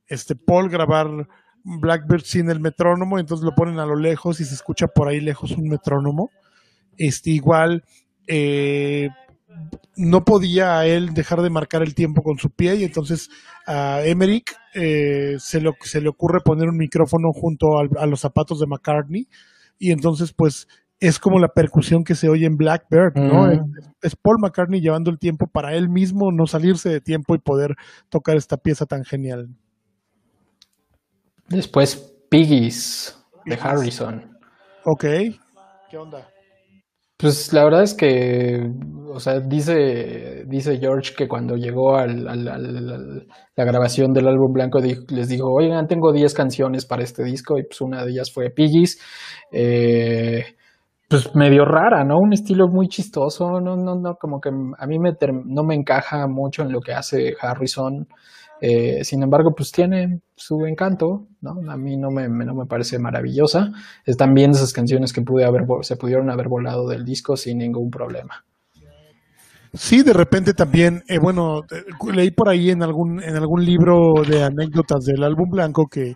[0.08, 1.28] este, Paul grabar
[1.66, 5.20] Blackbird sin el metrónomo, entonces lo ponen a lo lejos y se escucha por ahí
[5.20, 6.32] lejos un metrónomo.
[6.98, 7.84] Este, igual,
[8.28, 9.10] eh,
[9.96, 13.30] no podía él dejar de marcar el tiempo con su pie y entonces
[13.68, 18.68] a Emmerich eh, se, se le ocurre poner un micrófono junto a los zapatos de
[18.68, 19.28] McCartney
[19.78, 20.68] y entonces pues
[21.02, 23.48] es como la percusión que se oye en Blackbird, ¿no?
[23.48, 23.74] Mm.
[24.04, 27.76] Es, Paul McCartney llevando el tiempo para él mismo no salirse de tiempo y poder
[28.10, 29.50] tocar esta pieza tan genial.
[31.50, 34.38] Después Piggies de Harrison.
[34.86, 35.06] Ok.
[35.90, 36.28] ¿Qué onda?
[37.22, 38.68] Pues la verdad es que,
[39.14, 45.30] o sea, dice, dice George que cuando llegó al, la grabación del álbum blanco les
[45.30, 49.00] dijo, oigan, tengo 10 canciones para este disco y pues una de ellas fue Piggies.
[49.52, 50.44] Eh,
[51.08, 52.18] pues medio rara, ¿no?
[52.18, 55.12] Un estilo muy chistoso, no, no, no, como que a mí me
[55.46, 58.08] no me encaja mucho en lo que hace Harrison.
[58.62, 61.60] Eh, sin embargo, pues tiene su encanto, ¿no?
[61.72, 63.72] A mí no me, no me parece maravillosa.
[64.06, 67.90] Están bien esas canciones que pude haber, se pudieron haber volado del disco sin ningún
[67.90, 68.46] problema.
[69.74, 71.62] Sí, de repente también, eh, bueno,
[72.14, 76.16] leí por ahí en algún, en algún libro de anécdotas del álbum blanco que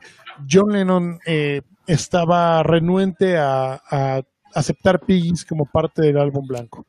[0.50, 3.82] John Lennon eh, estaba renuente a,
[4.54, 6.86] aceptar Piggies como parte del álbum blanco.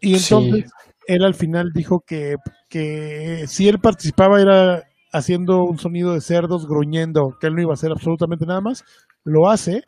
[0.00, 0.70] Y entonces
[1.06, 2.36] él al final dijo que,
[2.68, 4.82] que si él participaba era
[5.12, 8.84] haciendo un sonido de cerdos gruñendo, que él no iba a hacer absolutamente nada más,
[9.24, 9.82] lo hace.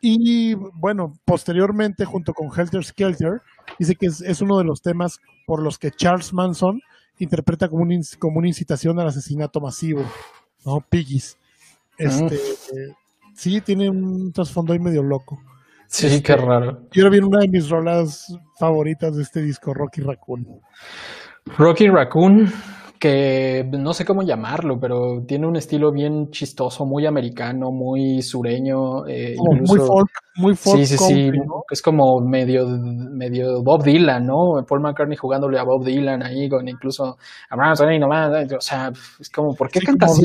[0.00, 3.40] Y bueno, posteriormente, junto con Helter Skelter,
[3.78, 6.80] dice que es, uno de los temas por los que Charles Manson
[7.18, 10.02] interpreta como, un, como una incitación al asesinato masivo,
[10.64, 10.78] ¿no?
[10.88, 11.38] Piggies.
[11.98, 12.38] Este,
[13.34, 15.38] sí, tiene un trasfondo ahí medio loco.
[15.92, 16.88] Sí, qué este, raro.
[16.90, 20.46] Quiero ver una de mis rolas favoritas de este disco, Rocky Raccoon.
[21.58, 22.50] Rocky Raccoon,
[22.98, 29.06] que no sé cómo llamarlo, pero tiene un estilo bien chistoso, muy americano, muy sureño.
[29.06, 30.78] Eh, muy folk, muy folk.
[30.78, 31.30] Sí, sí, sí.
[31.70, 34.64] Es como medio, medio Bob Dylan, ¿no?
[34.66, 37.18] Paul McCartney jugándole a Bob Dylan ahí, con incluso.
[37.50, 40.24] O sea, es como, ¿por qué canta así?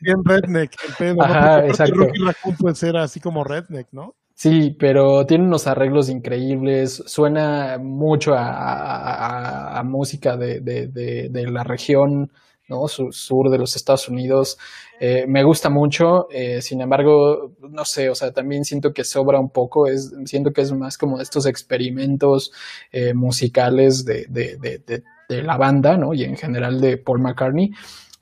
[0.00, 1.22] Bien, redneck, el pedo.
[1.24, 1.96] Ajá, exacto.
[1.96, 4.14] Rocky Raccoon puede ser así como redneck, ¿no?
[4.38, 10.86] Sí, pero tiene unos arreglos increíbles, suena mucho a, música de, de,
[11.28, 12.30] de, la región
[12.68, 12.86] ¿no?
[12.86, 14.56] Sur, de los Estados Unidos.
[15.00, 19.40] Eh, me gusta mucho, eh, sin embargo, no sé, o sea, también siento que sobra
[19.40, 22.52] un poco, es, siento que es más como estos experimentos
[22.92, 26.14] eh, musicales de, la banda, ¿no?
[26.14, 27.72] Y en general de Paul McCartney.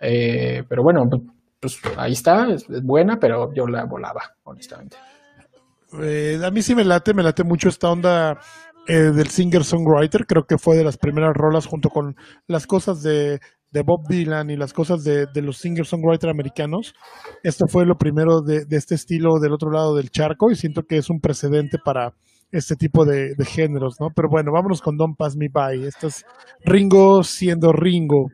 [0.01, 1.11] pero bueno,
[1.61, 4.97] pues ahí está, es, buena, pero yo la volaba, honestamente.
[6.45, 8.39] A mí sí me late, me late mucho esta onda
[8.87, 12.15] del singer-songwriter, creo que fue de las primeras rolas junto con
[12.47, 13.41] las cosas de
[13.83, 16.95] Bob Dylan y las cosas de, los singer-songwriter americanos.
[17.43, 20.99] Esto fue lo primero de, este estilo del otro lado del charco y siento que
[20.99, 22.15] es un precedente para
[22.53, 24.09] este tipo de, géneros, ¿no?
[24.15, 25.89] Pero bueno, vámonos con Don't Pass Me By.
[26.65, 28.29] Ringo siendo Ringo.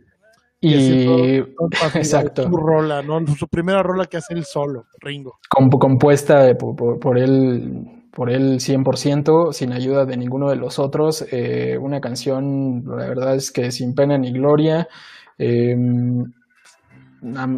[0.65, 1.39] Y,
[1.95, 2.45] exacto.
[2.45, 3.27] su rola, ¿no?
[3.37, 5.39] Su primera rola que hace él solo, Ringo.
[5.51, 11.27] compuesta por, por, él por él 100%, sin ayuda de ninguno de los otros.
[11.33, 14.87] Eh, una canción, la verdad es que sin pena ni gloria.
[15.37, 16.33] Em,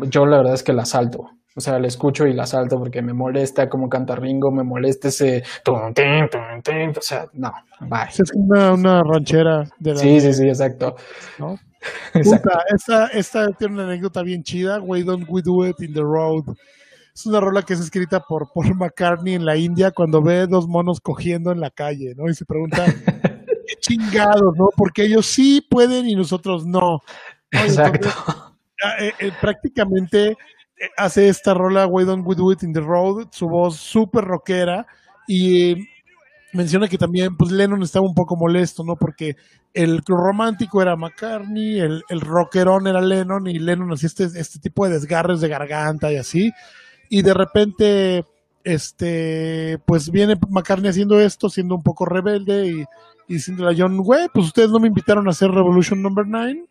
[0.09, 1.31] yo la verdad es que la salto.
[1.57, 5.09] O sea, la escucho y la salto porque me molesta cómo canta Ringo, me molesta
[5.09, 5.45] ese...
[6.99, 8.09] O sea, no, bye.
[8.09, 9.99] Es una, ranchera de la...
[9.99, 10.97] Sí, sí, sí, exacto.
[11.39, 11.59] ¿no?
[12.75, 14.81] esta, esta tiene una anécdota bien chida.
[14.81, 16.45] Why don't we do it in the road?
[17.15, 20.67] Es una rola que es escrita por Paul McCartney en la India cuando ve dos
[20.67, 22.29] monos cogiendo en la calle, ¿no?
[22.29, 22.85] Y se pregunta,
[23.67, 24.69] qué chingados, ¿no?
[24.77, 27.01] Porque ellos sí pueden y nosotros no.
[27.51, 28.09] Exacto.
[28.99, 30.37] Eh, eh, prácticamente eh,
[30.97, 34.87] hace esta rola Why Don't We Do It in the Road, su voz súper rockera
[35.27, 35.87] y
[36.55, 38.95] menciona que también pues Lennon estaba un poco molesto, ¿no?
[38.99, 39.37] Porque
[39.73, 44.87] el romántico era McCartney, el, el rockerón era Lennon y Lennon hacía este, este tipo
[44.87, 46.53] de desgarres de garganta y así.
[47.11, 48.25] Y de repente,
[48.63, 52.85] este, pues viene McCartney haciendo esto, siendo un poco rebelde y,
[53.29, 56.65] y diciéndole a John, güey, pues ustedes no me invitaron a hacer Revolution Number 9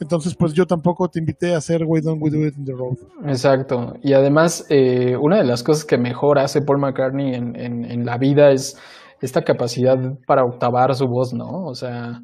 [0.00, 2.72] entonces, pues yo tampoco te invité a hacer We Don't We Do It in the
[2.72, 2.98] Road.
[3.26, 3.94] Exacto.
[4.02, 8.18] Y además, eh, una de las cosas que mejor hace Paul McCartney en, en, la
[8.18, 8.76] vida es
[9.24, 11.64] esta capacidad para octavar su voz, ¿no?
[11.64, 12.20] O sea,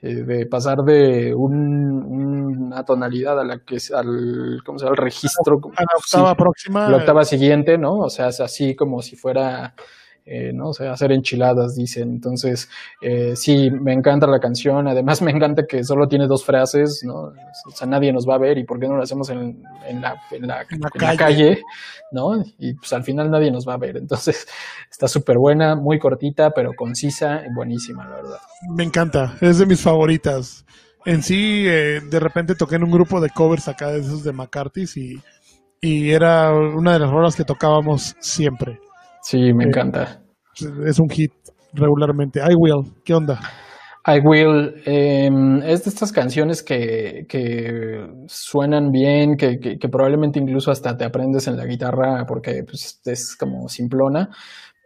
[0.00, 4.96] eh, de pasar de una tonalidad a la que al, ¿cómo se llama?
[4.96, 5.60] El registro.
[5.76, 6.88] A la octava próxima.
[6.88, 7.98] La octava siguiente, ¿no?
[7.98, 9.74] O sea, es así como si fuera
[10.30, 10.68] eh, ¿no?
[10.68, 12.10] O sea, hacer enchiladas, dicen.
[12.10, 12.68] Entonces,
[13.00, 14.86] eh, sí, me encanta la canción.
[14.86, 17.14] Además, me encanta que solo tiene dos frases, ¿no?
[17.66, 19.62] O sea, nadie nos va a ver y ¿por qué no lo hacemos en,
[20.00, 20.66] la, en, la,
[21.16, 21.62] calle.
[22.12, 22.42] ¿no?
[22.58, 23.96] Y pues al final nadie nos va a ver.
[23.96, 24.46] Entonces,
[24.90, 28.38] está súper buena, muy cortita, pero concisa y buenísima, la verdad.
[28.68, 30.66] Me encanta, es de mis favoritas.
[31.06, 34.32] En sí, eh, de repente toqué en un grupo de covers acá de esos de
[34.32, 35.22] McCarthy y,
[35.80, 38.78] y era una de las rolas que tocábamos siempre.
[39.28, 40.22] Sí, me eh, encanta.
[40.86, 41.30] Es un hit
[41.74, 42.40] regularmente.
[42.40, 43.38] I Will, ¿qué onda?
[44.06, 50.70] I Will em, es de estas canciones que, que suenan bien, que, que, probablemente incluso
[50.70, 54.30] hasta te aprendes en la guitarra porque pues, es como simplona,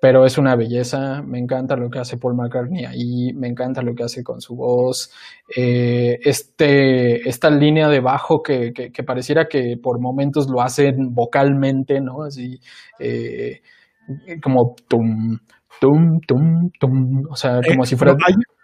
[0.01, 1.23] pero es una belleza.
[1.23, 4.57] Me encanta lo que hace Paul McCartney ahí, me encanta lo que hace con su
[4.57, 5.13] voz.
[5.57, 12.01] Eh, este, esta línea de bajo que, que, pareciera que por momentos lo hacen vocalmente,
[12.01, 12.25] ¿no?
[12.25, 12.59] Así.
[12.99, 13.61] Eh,
[14.43, 15.39] como tum,
[15.81, 18.15] tum, tum, tum, o sea, como eh, si fuera...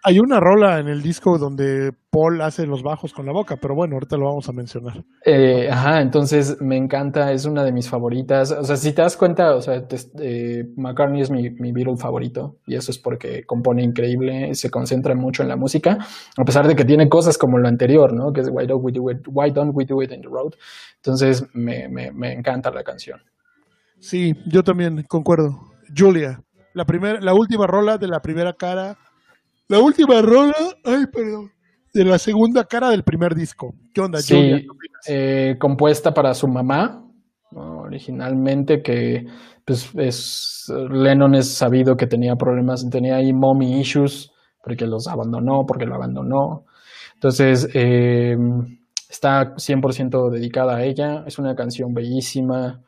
[0.05, 3.75] Hay, una rola en el disco donde Paul hace los bajos con la boca, pero
[3.75, 5.05] bueno, ahorita lo vamos a mencionar.
[5.27, 8.53] Eh, ajá, entonces me encanta, es una de mis favoritas.
[8.53, 9.83] O sea, si te das cuenta, o sea,
[10.23, 15.15] eh, McCartney es mi, mi Beatle favorito y eso es porque compone increíble, se concentra
[15.17, 15.99] mucho en la música,
[16.37, 18.33] a pesar de que tiene cosas como lo anterior, ¿no?
[18.33, 20.55] Que es Why Don't We Do It, Why don't we do it in the Road.
[21.03, 23.21] Entonces me, me, me encanta la canción.
[24.01, 25.61] Sí, yo también concuerdo.
[25.97, 26.41] Julia,
[26.75, 28.97] la primera, la última rola de la primera cara,
[29.69, 31.51] la última rola, ay, perdón,
[31.93, 33.75] de la segunda cara del primer disco.
[33.93, 34.67] ¿Qué onda, sí,
[35.09, 37.05] eh, compuesta para su mamá,
[37.53, 39.27] originalmente que
[39.65, 44.31] pues es Lennon es sabido que tenía problemas, tenía ahí mommy issues
[44.63, 46.65] porque los abandonó, porque lo abandonó.
[47.15, 48.37] Entonces, eh,
[49.09, 51.25] está 100% dedicada a ella.
[51.27, 52.83] Es una canción bellísima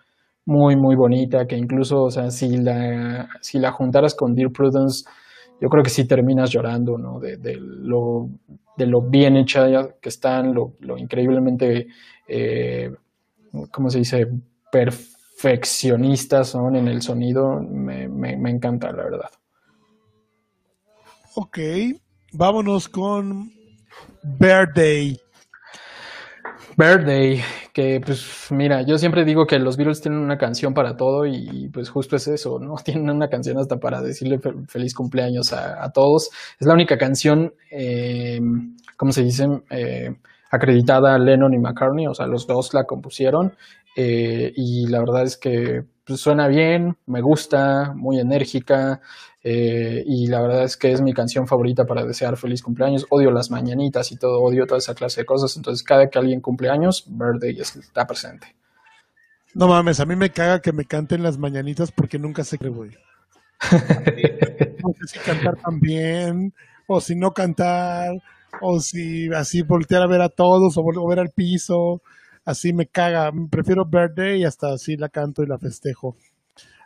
[0.47, 5.05] muy, muy bonita, que incluso, o sea, si la, si la juntaras con Dear Prudence,
[5.61, 7.20] yo creo que sí terminas llorando, ¿no?
[7.20, 8.28] De, lo,
[8.76, 9.66] de lo bien hecha
[10.01, 11.88] que están, lo, increíblemente,
[12.26, 12.91] eh,
[13.70, 14.26] ¿cómo se dice?
[14.72, 17.61] Perfeccionistas son en el sonido.
[17.61, 19.30] Me, me, me encanta, la verdad.
[21.34, 21.59] Ok,
[22.32, 23.53] vámonos con
[24.22, 25.20] Birthday.
[26.80, 27.42] Birthday,
[27.74, 31.68] que pues mira, yo siempre digo que los Beatles tienen una canción para todo y
[31.68, 32.76] pues justo es eso, ¿no?
[32.84, 36.30] Tienen una canción hasta para decirle feliz cumpleaños a, todos.
[36.58, 38.40] Es la única canción, eh,
[38.96, 39.46] ¿cómo se dice?
[39.68, 40.16] Eh,
[40.50, 43.52] acreditada a Lennon y McCartney, o sea, los dos la compusieron.
[43.94, 49.02] Eh, y la verdad es que pues, suena bien, me gusta, muy enérgica.
[49.43, 53.07] Eh, y la verdad es que es mi canción favorita para desear feliz cumpleaños.
[53.11, 55.57] Odio las mañanitas y todo, odio toda esa clase de cosas.
[55.57, 58.55] Entonces, cada que alguien cumple años, Birthday está presente.
[59.55, 62.68] No mames, a mí me caga que me canten las mañanitas porque nunca sé qué,
[62.68, 62.91] güey.
[64.82, 66.55] no sé si cantar también,
[66.86, 68.12] o si no cantar,
[68.61, 72.03] o si así voltear a ver a todos, o volver al piso.
[72.45, 73.32] Así me caga.
[73.51, 76.16] Prefiero Birthday y hasta así la canto y la festejo.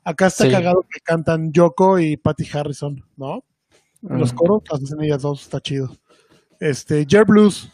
[0.04, 3.42] Acá está cagado que cantan Yoko y Patty Harrison, ¿no?
[4.02, 5.88] Los coros, las hacen ellas dos, está chido.
[6.60, 7.70] Este, Jer Blues.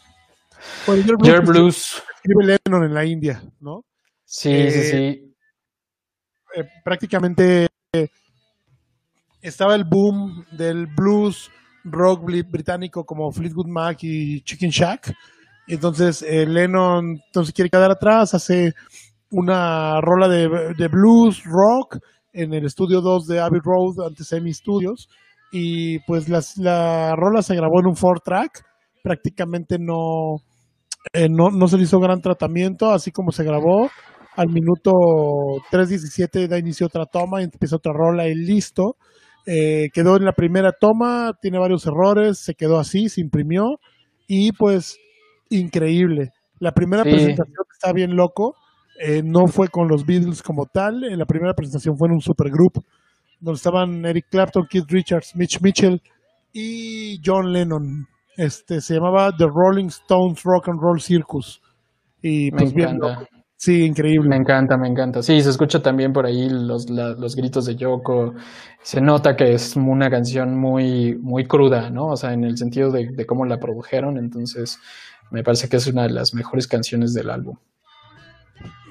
[1.21, 2.01] Jer Blues.
[2.15, 3.83] Escribe Lennon en la India, ¿no?
[4.23, 5.35] Sí, sí, eh, sí.
[6.55, 7.67] Eh, prácticamente
[9.41, 11.49] estaba el boom del blues
[11.83, 15.13] rock británico como Fleetwood Mac y Chicken Shack.
[15.67, 18.73] Entonces eh, Lennon entonces quiere quedar atrás, hace
[19.31, 21.99] una rola de, de blues rock
[22.33, 25.09] en el estudio 2 de Abbey Road, antes Semi Studios,
[25.51, 28.63] y pues la rola se grabó en un four track,
[29.03, 30.37] prácticamente no,
[31.13, 33.89] eh, no, no se le hizo gran tratamiento, así como se grabó,
[34.35, 34.91] al minuto
[35.71, 38.95] 3.17 da inicio otra toma empieza otra rola y listo.
[39.45, 43.79] Eh, quedó en la primera toma, tiene varios errores, se quedó así, se imprimió
[44.27, 44.97] y pues
[45.49, 46.29] increíble.
[46.59, 48.55] La primera presentación está bien loco,
[49.03, 51.03] eh, no fue con los Beatles como tal.
[51.03, 52.83] En la primera presentación fue en un supergroup
[53.39, 56.01] donde estaban Eric Clapton, Keith Richards, Mitch Mitchell
[56.53, 58.07] y John Lennon.
[58.37, 61.61] Este se llamaba The Rolling Stones Rock and Roll Circus.
[62.21, 62.99] Y pues bien,
[63.57, 64.29] sí, increíble.
[64.29, 65.23] Me encanta, me encanta.
[65.23, 68.35] Sí, se escucha también por ahí los, los gritos de Yoko.
[68.83, 72.09] Se nota que es una canción muy, muy cruda, ¿no?
[72.09, 74.19] O sea, en el sentido de, de cómo la produjeron.
[74.19, 74.77] Entonces,
[75.31, 77.57] me parece que es una de las mejores canciones del álbum.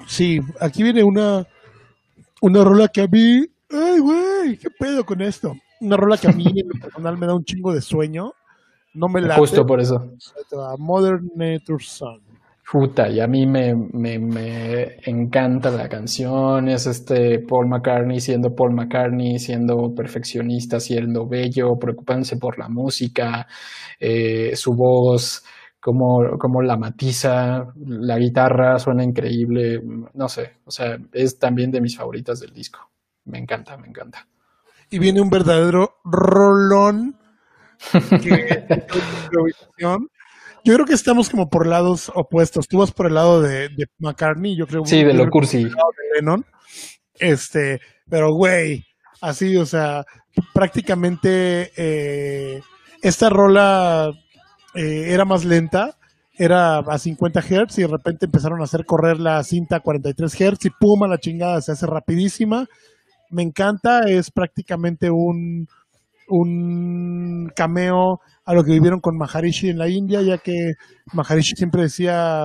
[0.07, 1.45] Sí, aquí viene una,
[2.41, 3.45] una rola que a mí.
[3.69, 4.57] ¡Ay, güey!
[4.57, 5.55] ¿Qué pedo con esto?
[5.79, 8.33] Una rola que a mí en lo personal me da un chingo de sueño.
[8.93, 9.35] No me la.
[9.35, 10.11] Justo por eso.
[10.77, 12.21] Modern Nature Sun.
[12.71, 16.69] Puta, y a mí me, me, me, encanta la canción.
[16.69, 23.45] Es este Paul McCartney siendo Paul McCartney, siendo perfeccionista, siendo bello, preocupándose por la música,
[23.99, 25.43] eh, su voz
[25.81, 29.81] como la matiza, la guitarra suena increíble,
[30.13, 32.91] no sé, o sea, es también de mis favoritas del disco.
[33.25, 34.27] Me encanta, me encanta.
[34.89, 37.17] Y viene un verdadero rolón.
[40.63, 42.67] yo creo que estamos como por lados opuestos.
[42.67, 43.69] Tú vas por el lado de,
[43.99, 44.85] McCartney, yo creo.
[44.85, 45.67] Sí, de lo cursi.
[47.15, 47.79] Este,
[48.09, 48.85] pero güey,
[49.21, 50.03] así, o sea,
[50.53, 52.61] prácticamente eh,
[53.01, 54.11] esta rola
[54.75, 55.97] eh, era más lenta,
[56.37, 60.33] era a 50 Hz y de repente empezaron a hacer correr la cinta a 43
[60.33, 62.65] Hz y pum, a la chingada, se hace rapidísima.
[63.29, 65.67] Me encanta, es prácticamente un,
[66.27, 70.73] un cameo a lo que vivieron con Maharishi en la India, ya que
[71.13, 72.43] Maharishi siempre decía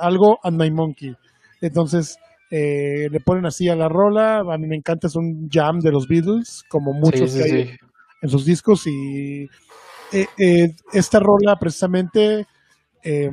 [0.00, 1.14] algo and my monkey.
[1.60, 2.18] Entonces
[2.50, 5.90] eh, le ponen así a la rola, a mí me encanta, es un jam de
[5.90, 7.76] los Beatles, como muchos que hay
[8.22, 9.48] en sus discos y
[10.12, 12.46] eh, eh, esta rola precisamente,
[13.02, 13.30] eh,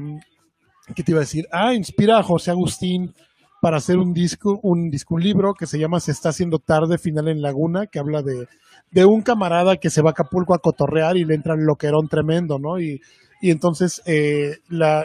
[0.95, 1.47] ¿qué te iba a decir?
[1.51, 3.13] Ah, inspira a José Agustín
[3.61, 6.97] para hacer un disco, un disco, un libro que se llama Se está haciendo tarde,
[6.97, 8.47] final en Laguna, que habla de,
[8.91, 12.09] de un camarada que se va a Acapulco a cotorrear y le entra el loquerón
[12.09, 12.79] tremendo, ¿no?
[12.79, 13.01] Y,
[13.41, 14.57] y entonces eh,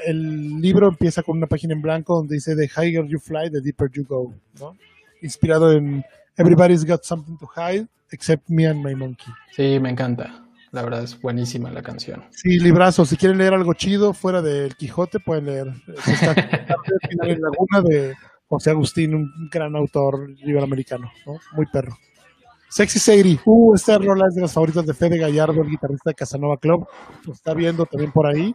[0.07, 3.61] el libro empieza con una página en blanco donde dice The higher you fly, the
[3.61, 4.77] deeper you go, ¿no?
[5.23, 6.05] Inspirado en
[6.37, 9.33] Everybody's got something to hide, except me and my monkey.
[9.57, 10.47] Sí, me encanta.
[10.71, 12.25] La verdad es buenísima la canción.
[12.31, 13.05] Sí, librazo.
[13.05, 15.73] Si quieren leer algo chido fuera del Quijote, pueden leer.
[16.07, 16.35] está
[17.23, 18.14] en Laguna de
[18.47, 21.39] José Agustín, un gran autor iberoamericano, ¿no?
[21.55, 21.97] Muy perro.
[22.71, 23.41] Sexy Sadie.
[23.47, 26.87] Uh, esta rola es de las favoritas de Fede Gallardo, el guitarrista de Casanova Club.
[27.25, 28.55] Lo está viendo también por ahí.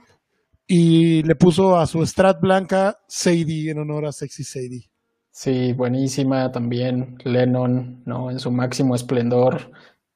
[0.67, 4.89] Y le puso a su Strat blanca Sadie en honor a Sexy Sadie.
[5.31, 7.17] Sí, buenísima también.
[7.23, 8.29] Lennon, ¿no?
[8.29, 9.71] En su máximo esplendor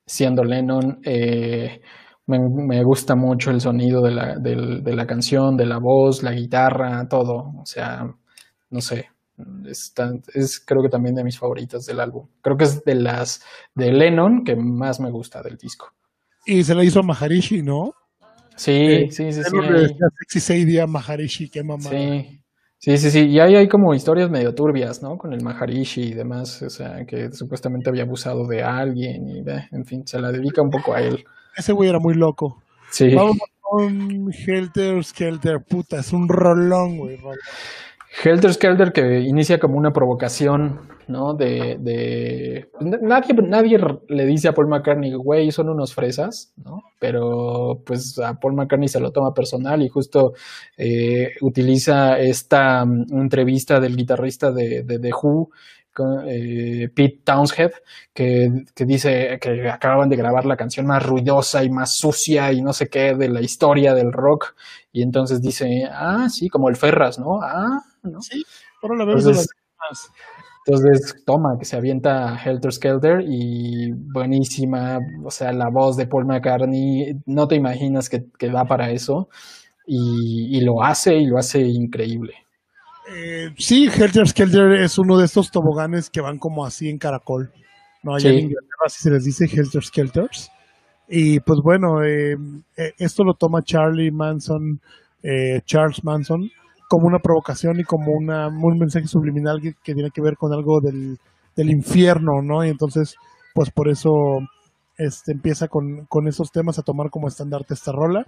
[0.07, 0.99] siendo Lennon.
[1.03, 1.81] Eh,
[2.25, 7.07] me, gusta mucho el sonido de la, de, la, canción, de la voz, la guitarra,
[7.07, 7.53] todo.
[7.61, 8.05] O sea,
[8.69, 9.09] no sé.
[9.65, 9.93] Es,
[10.33, 12.27] es, creo que también de mis favoritas del álbum.
[12.41, 13.43] Creo que es de las
[13.75, 15.93] de Lennon que más me gusta del disco.
[16.45, 17.93] Y se la hizo a Maharishi, ¿no?
[18.55, 20.39] Sí, eh, sí, sí, sí.
[20.39, 21.89] Sexy Maharishi, qué mamá.
[21.89, 22.36] Sí.
[22.79, 23.25] Sí, sí, sí.
[23.27, 25.17] Y ahí hay como historias medio turbias, ¿no?
[25.17, 29.85] Con el Maharishi y demás, o sea, que supuestamente había abusado de alguien y, en
[29.85, 31.25] fin, se la dedica un poco a él.
[31.55, 32.61] Ese güey era muy loco.
[32.91, 33.13] Sí.
[33.13, 37.19] Vamos con Helter Skelter, puta, es un rolón, güey.
[38.23, 41.33] Helter Skelter que inicia como una provocación, ¿no?
[41.33, 42.69] De, de...
[42.79, 46.81] Nadie, nadie le dice a Paul McCartney, güey, son unos fresas, ¿no?
[46.99, 50.33] Pero pues a Paul McCartney se lo toma personal y justo
[50.77, 55.49] eh, utiliza esta um, entrevista del guitarrista de, de The Who
[56.27, 57.71] eh, Pete Townshead,
[58.13, 58.49] que,
[58.85, 62.87] dice que acababan de grabar la canción más ruidosa y más sucia y no sé
[62.87, 64.55] qué de la historia del rock.
[64.91, 67.39] Y entonces dice, ah, sí, como el Ferras, ¿no?
[67.41, 68.21] Ah, ¿no?
[68.21, 68.43] Sí,
[68.81, 69.49] ahora la vemos entonces,
[70.65, 76.25] entonces toma, que se avienta Helter Skelter y buenísima, o sea, la voz de Paul
[76.25, 79.29] McCartney, no te imaginas que, que da para eso.
[79.85, 82.47] y lo hace y lo hace increíble.
[83.09, 87.51] Eh, sí, Helter Skelter es uno de estos toboganes que van como así en caracol.
[88.03, 88.15] ¿no?
[88.15, 90.51] Allá en Inglaterra así se les dice Helter Skelters.
[91.07, 92.37] Y pues bueno, eh,
[92.75, 94.81] eh, esto lo toma Charlie Manson,
[95.65, 96.49] Charles Manson,
[96.87, 100.79] como una provocación y como una, un mensaje subliminal que, tiene que ver con algo
[100.81, 101.17] del,
[101.55, 102.63] infierno, ¿no?
[102.63, 103.15] Y entonces,
[103.53, 104.11] pues por eso
[104.97, 108.25] este, empieza con, esos temas a tomar como estandarte esta rola.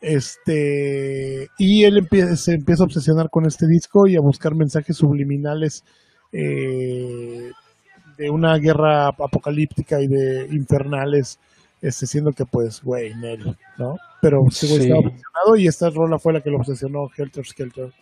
[0.00, 5.82] Este, y él se empieza a obsesionar con este disco y a buscar mensajes subliminales
[6.30, 7.50] eh,
[8.16, 11.38] de una guerra apocalíptica y de infernales,
[11.80, 13.96] este, siendo que pues, güey, Nel, ¿no?
[14.20, 17.92] Pero ese güey estaba obsesionado y esta rola fue la que lo obsesionó, Helter Skelter.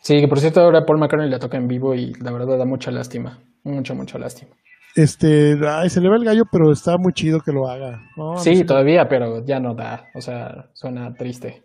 [0.00, 2.64] Sí, que por cierto ahora Paul McCartney la toca en vivo y la verdad da
[2.64, 4.52] mucha lástima, mucha, mucha lástima.
[4.94, 8.00] Este, ay, se le va el gallo, pero está muy chido que lo haga.
[8.38, 10.06] Sí, todavía, pero ya no da.
[10.14, 11.62] O sea, suena triste.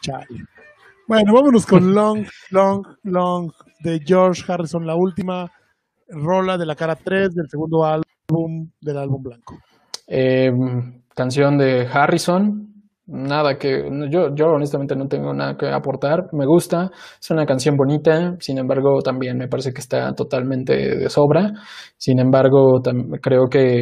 [0.00, 0.26] Chale.
[1.06, 5.52] Bueno, vámonos con Long, Long, Long de George Harrison, la última
[6.08, 8.07] rola de la cara 3 del segundo álbum
[8.80, 9.58] del álbum blanco.
[10.06, 10.50] Eh,
[11.14, 12.68] canción de Harrison,
[13.06, 16.28] nada que yo, yo honestamente no tengo nada que aportar.
[16.32, 21.08] Me gusta, es una canción bonita, sin embargo también me parece que está totalmente de
[21.08, 21.52] sobra.
[21.96, 22.82] Sin embargo,
[23.22, 23.80] creo que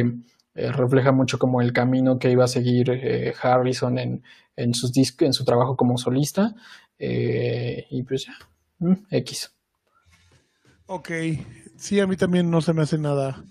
[0.55, 4.23] eh, refleja mucho como el camino que iba a seguir eh, Harrison en,
[4.55, 6.53] en, sus en su trabajo como solista.
[6.97, 8.33] Eh, y pues ya,
[8.79, 9.53] mm, X.
[10.87, 11.11] Ok,
[11.75, 13.43] sí, a mí también no se me hace nada,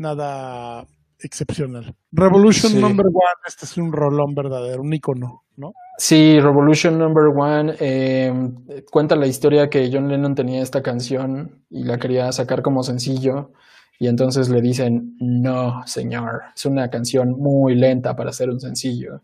[0.00, 0.86] nada
[1.18, 1.94] excepcional.
[2.12, 5.72] Revolution Number One, este es un rolón verdadero, un icono, ¿no?
[5.98, 8.56] Sí, Revolution Number One em,
[8.90, 13.52] cuenta la historia que John Lennon tenía esta canción y la quería sacar como sencillo.
[13.98, 19.20] Y entonces le dicen, no, señor, es una canción muy lenta para ser un sencillo.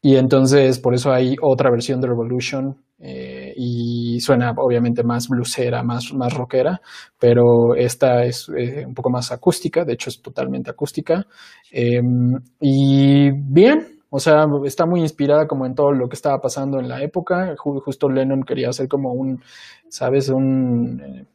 [0.00, 3.89] Y entonces por eso hay otra versión de Revolution eh, y
[4.20, 6.80] suena obviamente más blusera, más, más rockera,
[7.18, 11.26] pero esta es eh, un poco más acústica, de hecho es totalmente acústica.
[11.70, 16.80] Em, y bien, o sea, está muy inspirada como en todo lo que estaba pasando
[16.80, 17.54] en la época.
[17.56, 19.40] Justo Lennon quería hacer como un,
[19.88, 20.28] ¿sabes?
[20.28, 21.00] Un...
[21.00, 21.26] Eh,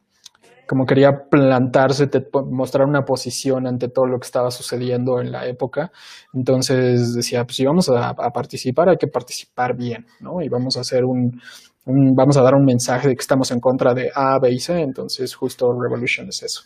[0.68, 2.10] como quería plantarse,
[2.50, 5.92] mostrar una posición ante todo lo que estaba sucediendo en la época.
[6.34, 10.42] Entonces decía, pues si vamos a, participar, hay que participar bien, ¿no?
[10.42, 11.40] Y vamos a hacer un,
[11.86, 14.80] vamos a dar un mensaje de que estamos en contra de A, B y C.
[14.80, 16.64] Entonces justo Revolution es eso.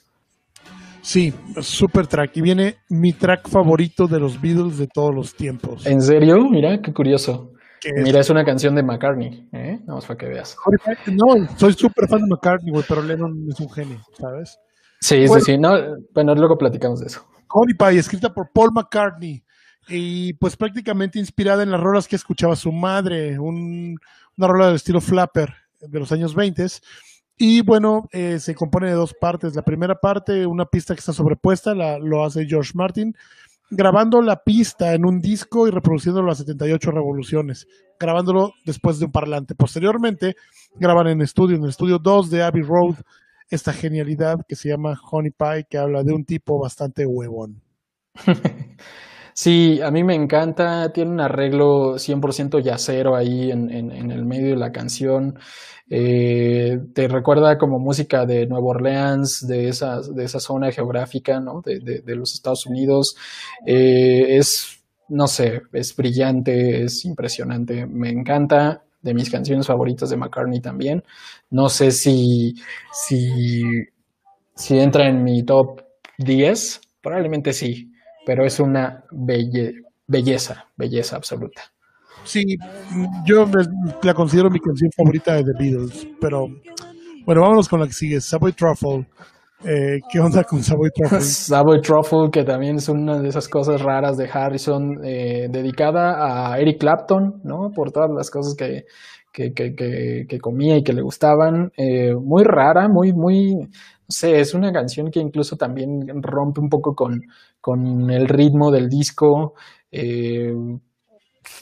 [1.02, 2.38] Sí, super track.
[2.38, 5.86] Y viene mi track favorito de los Beatles de todos los tiempos.
[5.86, 6.38] ¿En serio?
[6.50, 7.54] Mira, qué curioso.
[8.04, 9.80] Mira, es una canción de McCartney, ¿eh?
[9.86, 10.58] Vamos para que veas.
[11.08, 14.60] No, soy súper fan de McCartney, güey, pero Lennon es un genio, ¿sabes?
[15.00, 15.58] Sí, sí, sí.
[15.58, 15.78] No,
[16.14, 17.26] bueno, luego platicamos de eso.
[17.50, 19.44] Honey Pie, escrita por Paul McCartney.
[19.88, 23.96] Y pues prácticamente inspirada en las rolas que escuchaba su madre, un,
[24.40, 26.66] una rola del estilo Flapper de los años 20.
[27.38, 29.54] Y bueno, eh, se compone de dos partes.
[29.54, 33.14] La primera parte, una pista que está sobrepuesta, la, lo hace George Martin
[33.72, 37.68] grabando la pista en un disco y reproduciéndolo a 78 revoluciones,
[38.00, 39.54] grabándolo después de un parlante.
[39.56, 40.36] Posteriormente,
[40.76, 42.96] graban en estudio, en el estudio 2 de Abbey Road,
[43.50, 47.62] esta genialidad que se llama Honey Pie, que habla de un tipo bastante huevón.
[49.42, 54.50] Sí, a mí me encanta, tiene un arreglo 100% yacero ahí en, en, el medio
[54.50, 55.40] de la canción.
[55.90, 61.62] Eh, te recuerda como música de Nueva Orleans, de esa, de esa zona geográfica, ¿no?
[61.62, 63.16] De, de, los Estados Unidos.
[63.66, 68.84] Eh, es, no sé, es brillante, es impresionante, me encanta.
[69.02, 71.02] De mis canciones favoritas de McCartney también.
[71.50, 72.56] No sé si,
[72.92, 73.64] si,
[74.54, 75.82] si entra en mi top
[76.18, 77.89] 10, probablemente sí,
[78.30, 81.64] pero es una belleza, belleza absoluta.
[82.24, 82.44] Sí,
[83.26, 83.48] yo
[84.04, 86.46] la considero mi canción favorita de The Beatles, pero
[87.26, 89.08] bueno, vámonos con la que sigue, Subway Truffle.
[89.66, 91.22] Eh, ¿Qué onda con Savoy Truffle?
[91.22, 96.60] Savoy Truffle, que también es una de esas cosas raras de Harrison, eh, dedicada a
[96.60, 97.72] Eric Clapton, ¿no?
[97.74, 98.86] Por todas las cosas que,
[99.34, 99.74] que, que,
[100.30, 101.72] que, comía y que le gustaban.
[101.76, 103.56] Eh, muy rara, muy, muy,
[104.10, 107.22] sé, es una canción que incluso también rompe un poco con,
[107.62, 109.54] con el ritmo del disco.
[109.92, 110.54] Eh,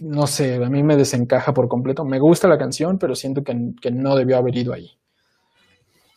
[0.01, 2.05] no sé, a mí me desencaja por completo.
[2.05, 3.53] Me gusta la canción, pero siento que,
[3.91, 4.91] no debió haber ido ahí.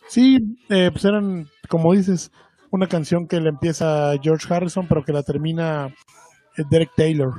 [0.09, 0.39] Sí,
[0.71, 2.33] eh, pues eran, como dices,
[2.71, 5.95] una canción que le empieza George Harrison, pero que la termina
[6.71, 7.33] Derek Taylor,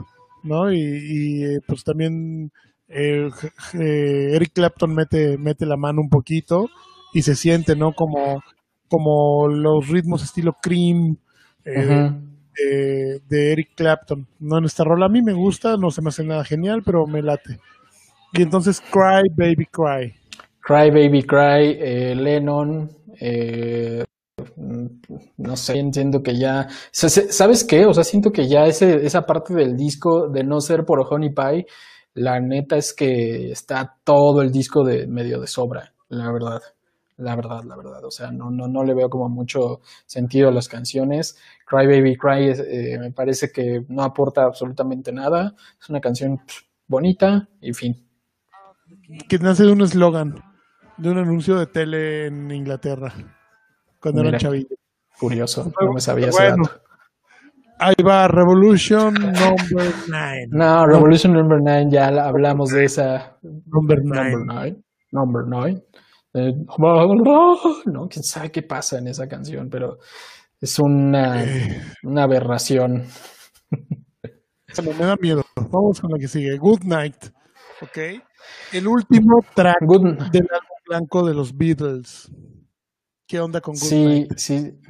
[0.43, 0.71] ¿no?
[0.71, 2.51] Y, pues también
[2.87, 6.69] Eric Clapton mete, mete la mano un poquito
[7.13, 7.93] y se siente, ¿no?
[7.93, 8.41] Como,
[8.91, 11.17] como los ritmos estilo Cream
[11.65, 12.11] eh,
[13.27, 14.57] de, Eric Clapton, ¿no?
[14.57, 17.21] En esta rola a mí me gusta, no se me hace nada genial, pero me
[17.21, 17.59] late.
[18.33, 20.13] Y entonces Cry Baby Cry.
[20.59, 22.89] Cry Baby Cry, eh, Lennon,
[23.19, 24.03] eh,
[25.37, 27.85] no sé, entiendo que ya, ¿sabes qué?
[27.85, 31.33] O sea, siento que ya ese, esa parte del disco de no ser por Honey
[31.33, 31.65] Pie
[32.13, 36.61] la neta es que está todo el disco de medio de sobra, la verdad.
[37.21, 38.03] La verdad, la verdad.
[38.03, 41.37] O sea, no, no, no le veo como mucho sentido a las canciones.
[41.67, 45.53] Cry Baby Cry eh, me parece que no aporta absolutamente nada.
[45.79, 46.41] Es una canción
[46.87, 48.07] bonita y fin.
[49.29, 50.35] Que nace de un eslogan,
[50.97, 53.13] de un anuncio de tele en Inglaterra,
[53.99, 54.75] cuando era chavito.
[55.19, 56.81] Curioso, no me sabía ese dato.
[57.77, 60.47] Ahí va, Revolution Number 9.
[60.49, 63.37] No, Revolution Number 9, ya hablamos de esa.
[63.41, 64.75] Number 9.
[65.11, 65.83] Number 9.
[66.33, 66.53] Eh,
[67.85, 69.99] no, quién sabe qué pasa en esa canción, pero
[70.59, 71.81] es una, eh.
[72.03, 73.05] una aberración.
[74.75, 75.43] Bueno, me da miedo.
[75.55, 76.57] Vamos con la que sigue.
[76.57, 77.25] Good Night.
[77.81, 77.97] ¿Ok?
[78.71, 82.31] El último track del álbum blanco de los Beatles.
[83.27, 84.31] ¿Qué onda con Good Night?
[84.37, 84.81] Sí, sí.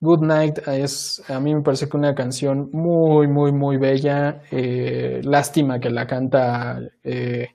[0.00, 4.42] Good Night es, a mí me parece que una canción muy, muy, muy bella.
[4.50, 7.48] Eh, lástima que la canta eh,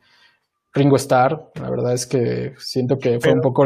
[0.74, 1.52] Ringo Starr.
[1.56, 3.66] La verdad es que siento que fue un poco,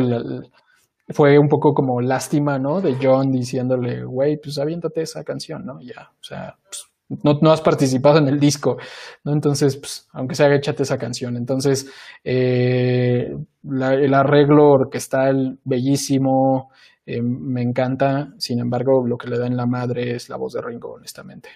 [1.10, 2.82] fue un poco como lástima, ¿no?
[2.82, 5.80] De John diciéndole, güey, pues aviéntate esa canción, ¿no?
[5.82, 6.86] Ya, o sea, pues,
[7.24, 8.78] no, no, has participado en el disco,
[9.24, 9.32] ¿no?
[9.32, 11.38] Entonces, pues, aunque sea, échate esa canción.
[11.38, 11.88] Entonces,
[12.24, 16.72] eh, el arreglo orquestal bellísimo,
[17.06, 20.54] eh, me encanta, sin embargo, lo que le da en la madre es la voz
[20.54, 21.50] de Ringo, honestamente.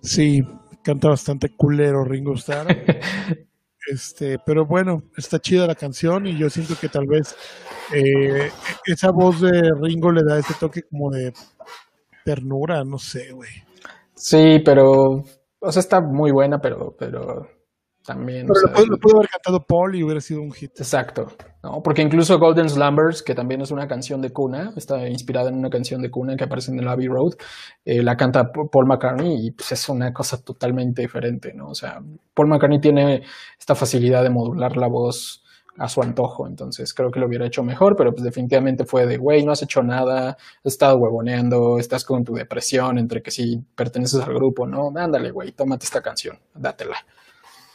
[0.00, 0.40] Sí,
[0.84, 2.68] canta bastante culero Ringo Starr.
[3.86, 7.36] este, pero bueno, está chida la canción y yo siento que tal vez
[7.94, 8.50] eh,
[8.84, 11.32] esa voz de Ringo le da ese toque como de
[12.24, 13.50] ternura, no sé, güey.
[14.14, 15.22] Sí, pero,
[15.60, 17.46] o sea, está muy buena, pero, pero
[18.04, 18.46] también.
[18.46, 20.72] Pero lo, pudo, haber cantado Paul y hubiera sido un hit.
[20.78, 21.26] Exacto.
[21.66, 21.82] ¿No?
[21.82, 25.68] Porque incluso Golden Slumbers, que también es una canción de cuna, está inspirada en una
[25.68, 27.32] canción de cuna que aparece en el Abbey Road,
[27.84, 31.70] eh, la canta Paul McCartney y pues es una cosa totalmente diferente, ¿no?
[31.70, 32.00] O sea,
[32.34, 33.22] Paul McCartney tiene
[33.58, 35.42] esta facilidad de modular la voz
[35.78, 39.18] a su antojo, entonces creo que lo hubiera hecho mejor, pero pues definitivamente fue de,
[39.18, 43.60] güey, no has hecho nada, has estado huevoneando, estás con tu depresión entre que si
[43.74, 44.92] perteneces al grupo, ¿no?
[44.94, 46.96] Ándale, güey, tómate esta canción, dátela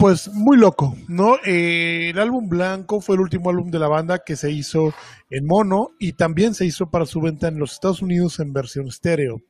[0.02, 1.36] pues muy loco, ¿no?
[1.46, 4.96] Eh, el álbum blanco fue el último álbum de la banda que se hizo
[5.30, 8.88] en mono y también se hizo para su venta en los Estados Unidos en versión
[8.88, 9.44] estéreo.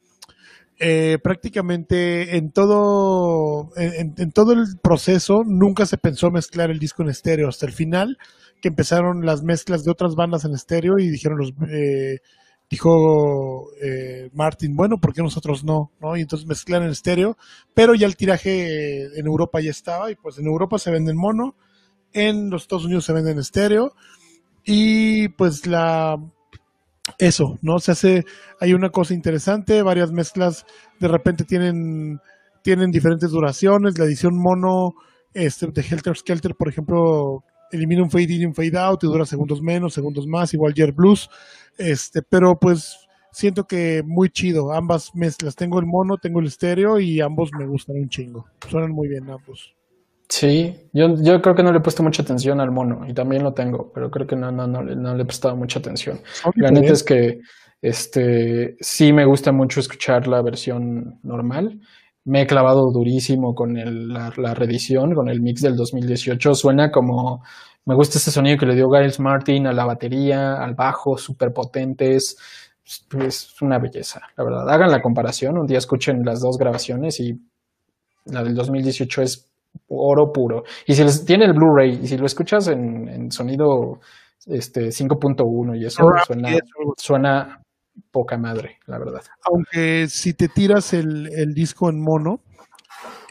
[0.77, 7.11] Eh, prácticamente en todo, en, todo el proceso nunca se pensó mezclar el disco en
[7.11, 8.17] estéreo hasta el final,
[8.61, 12.19] que empezaron las mezclas de otras bandas en estéreo y dijeron los, eh,
[12.71, 15.91] dijo eh, Martin, bueno, ¿por qué nosotros no?
[15.99, 16.15] ¿no?
[16.15, 17.37] Y entonces mezclan en estéreo,
[17.73, 21.17] pero ya el tiraje en Europa ya estaba, y pues en Europa se vende en
[21.17, 21.55] mono,
[22.13, 23.93] en los Estados Unidos se vende en estéreo,
[24.63, 26.15] y pues la
[27.17, 27.79] eso, ¿no?
[27.79, 28.25] Se hace,
[28.61, 30.65] hay una cosa interesante, varias mezclas
[30.99, 32.21] de repente tienen,
[32.63, 34.93] tienen diferentes duraciones, la edición mono
[35.33, 39.07] este, de Helter Skelter, por ejemplo, elimina un fade in y un fade out y
[39.07, 41.29] dura segundos menos, segundos más, igual Jet Blues.
[41.77, 44.73] Este, pero pues siento que muy chido.
[44.73, 45.55] Ambas mezclas.
[45.55, 48.45] Tengo el mono, tengo el estéreo y ambos me gustan un chingo.
[48.69, 49.75] Suenan muy bien ambos.
[50.29, 53.43] Sí, yo, yo creo que no le he puesto mucha atención al mono y también
[53.43, 56.21] lo tengo, pero creo que no, no, no, no le he prestado mucha atención.
[56.55, 57.41] La neta es que
[57.81, 61.81] este, sí me gusta mucho escuchar la versión normal.
[62.25, 66.53] Me he clavado durísimo con el, la, la reedición, con el mix del 2018.
[66.53, 67.41] Suena como
[67.85, 71.51] me gusta ese sonido que le dio Giles Martin a la batería, al bajo, súper
[71.51, 72.37] potentes.
[73.19, 74.69] Es una belleza, la verdad.
[74.69, 77.33] Hagan la comparación, un día escuchen las dos grabaciones y
[78.25, 79.49] la del 2018 es
[79.87, 80.63] oro puro.
[80.85, 83.99] Y si les tiene el Blu-ray y si lo escuchas en, sonido
[84.45, 86.49] este 5.1 y eso suena,
[86.97, 87.60] suena
[88.11, 89.21] poca madre, la verdad.
[89.43, 92.41] Aunque si te tiras el, el disco en mono,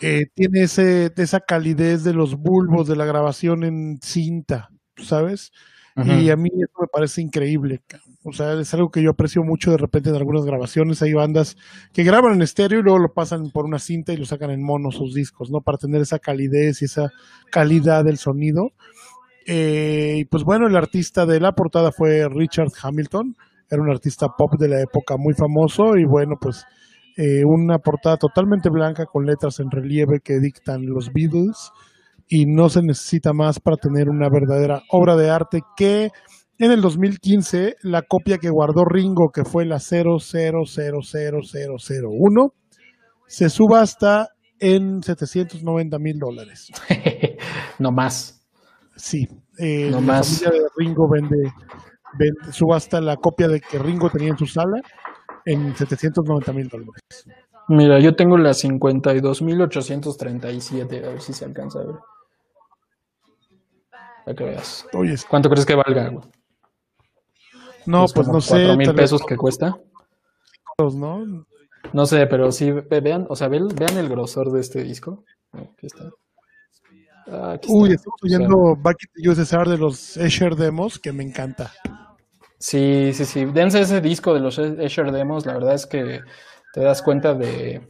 [0.01, 5.53] eh, tiene ese, esa calidez de los bulbos de la grabación en cinta, ¿sabes?
[5.97, 7.83] Y a mí eso me parece increíble.
[8.23, 11.03] O sea, es algo que yo aprecio mucho de repente en algunas grabaciones.
[11.03, 11.59] Hay bandas
[11.93, 14.63] que graban en estéreo y luego lo pasan por una cinta y lo sacan en
[14.63, 15.61] mono sus discos, ¿no?
[15.61, 17.11] Para tener esa calidez y esa
[17.51, 18.73] calidad del sonido.
[19.47, 23.37] Eh, y pues bueno, el artista de la portada fue Richard Hamilton.
[23.71, 26.65] Era un artista pop de la época muy famoso y bueno, pues
[27.17, 31.71] eh, una portada totalmente blanca con letras en relieve que dictan los Beatles
[32.29, 36.11] y no se necesita más para tener una verdadera obra de arte que
[36.59, 42.53] en el 2015 la copia que guardó Ringo que fue la 0000001
[43.27, 46.71] se subasta en 790 mil dólares.
[47.79, 48.37] no más.
[48.97, 49.27] Sí,
[49.59, 51.37] eh, la familia de Ringo vende,
[52.53, 54.81] subasta la copia de que Ringo tenía en su sala
[55.45, 57.03] en 790 mil dólares.
[57.69, 61.95] Mira, yo tengo la 52.837, a ver si se alcanza a ver.
[64.25, 64.87] Para que veas.
[64.93, 66.11] Oye, ¿Cuánto crees que valga?
[67.87, 68.67] No, pues, no sé.
[68.67, 69.77] ¿Cuatro mil pesos que cuesta?
[70.89, 71.47] ¿no?
[71.93, 75.25] No sé, pero sí, vean, o sea, vean, el grosor de este disco.
[75.53, 76.11] Aquí está.
[77.27, 81.73] Ah, Uy, estoy oyendo Back in the USSR de los Escher Demos, que me encanta.
[82.61, 83.47] Sí, sí, sí.
[83.47, 86.21] Dense ese disco de los Escher Demos, la verdad es que
[86.75, 87.81] te das cuenta de,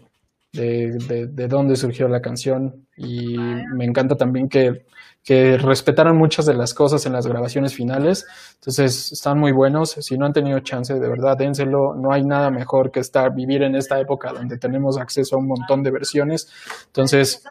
[0.52, 4.86] de, de, dónde surgió la canción y me encanta también que,
[5.24, 8.24] que, respetaron muchas de las cosas en las grabaciones finales.
[8.54, 9.90] Entonces están muy buenos.
[9.90, 11.96] Si no han tenido chance, de verdad, dénselo.
[11.96, 15.48] No hay nada mejor que estar, vivir en esta época donde tenemos acceso a un
[15.48, 16.48] montón de versiones.
[16.86, 17.42] Entonces,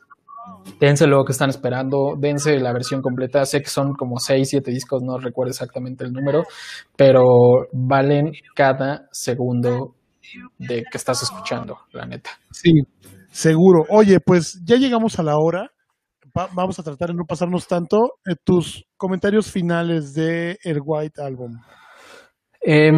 [0.80, 3.46] dense lo que están esperando, dense la versión completa.
[3.46, 6.44] Sé que son como 6, 7 discos, no recuerdo exactamente el número,
[6.96, 7.22] pero
[7.72, 9.96] valen cada segundo
[10.58, 12.32] de que estás escuchando, la neta.
[12.52, 12.72] Sí,
[13.32, 13.86] seguro.
[13.90, 15.72] Oye, pues ya llegamos a la hora.
[16.54, 17.98] vamos a tratar de no pasarnos tanto.
[18.26, 21.60] Eh, tus comentarios finales de el White Album.
[22.62, 22.92] Eh,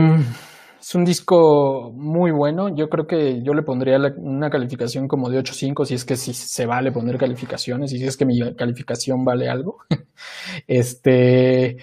[0.81, 2.75] es un disco muy bueno.
[2.75, 6.33] Yo creo que yo le pondría una calificación como de 8.5 si es que si
[6.33, 9.77] se vale poner calificaciones y si es que mi calificación vale algo.
[10.67, 11.77] este,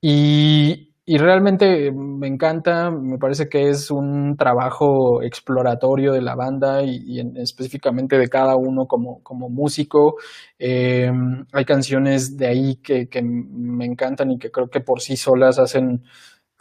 [0.00, 6.82] y, y, realmente me encanta, me parece que es un trabajo exploratorio de la banda
[6.84, 10.16] y, específicamente de cada uno como, como músico.
[10.60, 11.10] Eh,
[11.52, 15.58] hay canciones de ahí que, que me encantan y que creo que por sí solas
[15.58, 16.04] hacen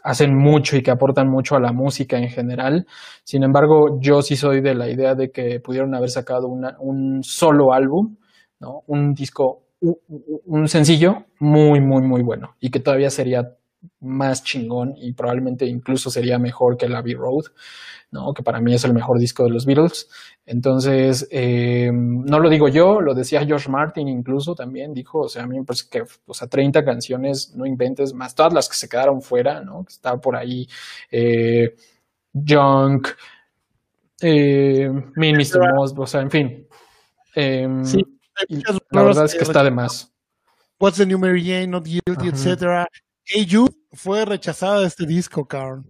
[0.04, 2.86] hacen mucho y que aportan mucho a la música en general.
[3.24, 7.74] Sin embargo, yo sí soy de la idea de que pudieron haber sacado un solo
[7.74, 8.16] álbum,
[8.60, 8.84] ¿no?
[8.88, 13.57] un disco, un, sencillo muy, muy, muy bueno y que todavía sería
[14.00, 17.46] más chingón y probablemente incluso sería mejor que el Abbey Road.
[18.12, 18.34] ¿no?
[18.34, 20.10] que para mí es el mejor disco de los Beatles.
[20.46, 25.44] Entonces, eh, no lo digo yo, lo decía George Martin incluso también, dijo, o sea,
[25.44, 28.76] a mí me parece que, o sea, 30 canciones, no inventes, más todas las que
[28.76, 29.84] se quedaron fuera, ¿no?
[29.84, 30.68] Que estaba por ahí
[31.12, 31.76] eh,
[32.34, 33.10] Junk,
[34.22, 35.74] eh, Mr.
[35.76, 36.68] Moss, o sea, en fin.
[37.36, 38.04] Em, sí,
[38.92, 40.14] la verdad es que está de más.
[40.80, 42.88] What's the New Mary Jane, Not Guilty, etc.
[43.30, 45.84] Hey You fue rechazada de este disco, Carl.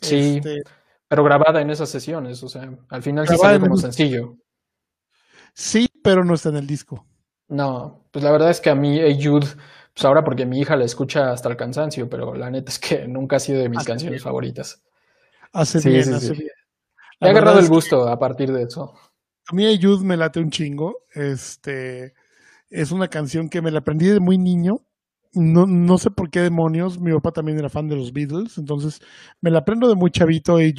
[0.00, 0.36] Sí.
[0.36, 0.62] Este,
[1.06, 4.38] pero grabada en esas sesiones, o sea, al final sí salió como sencillo.
[5.52, 7.06] Sí, pero no está en el disco.
[7.48, 9.46] No, pues la verdad es que a mí hey Jude,
[9.92, 13.06] pues ahora porque mi hija la escucha hasta el cansancio, pero la neta es que
[13.08, 14.82] nunca ha sido de mis canciones favoritas.
[15.52, 16.50] Hace bien, hace bien.
[17.20, 18.94] He agarrado el gusto a partir de eso.
[19.48, 21.04] A mí hey Jude me late un chingo.
[21.12, 22.14] Este
[22.70, 24.86] es una canción que me la aprendí de muy niño
[25.34, 29.00] no, no sé por qué demonios, mi papá también era fan de los Beatles, entonces
[29.40, 30.74] me la aprendo de muy chavito y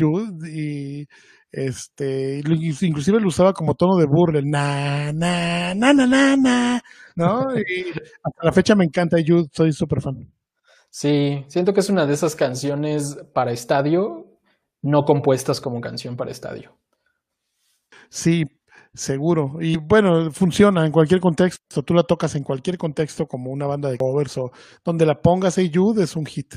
[0.51, 1.07] y
[1.51, 2.41] este,
[2.81, 6.83] inclusive lo usaba como tono de burla, na, na, na, na, na, na,
[7.15, 7.55] ¿no?
[7.59, 7.91] Y
[8.23, 10.31] hasta la fecha me encanta Jude, soy súper fan.
[10.89, 14.27] Sí, siento que es una de esas canciones para estadio,
[14.81, 16.77] no compuestas como canción para estadio.
[18.09, 18.45] Sí,
[18.93, 19.55] Seguro.
[19.59, 21.81] Y bueno, funciona en cualquier contexto.
[21.81, 24.51] Tú la tocas en cualquier contexto como una banda de covers o
[24.85, 26.53] donde la pongas Hey Jude es un hit.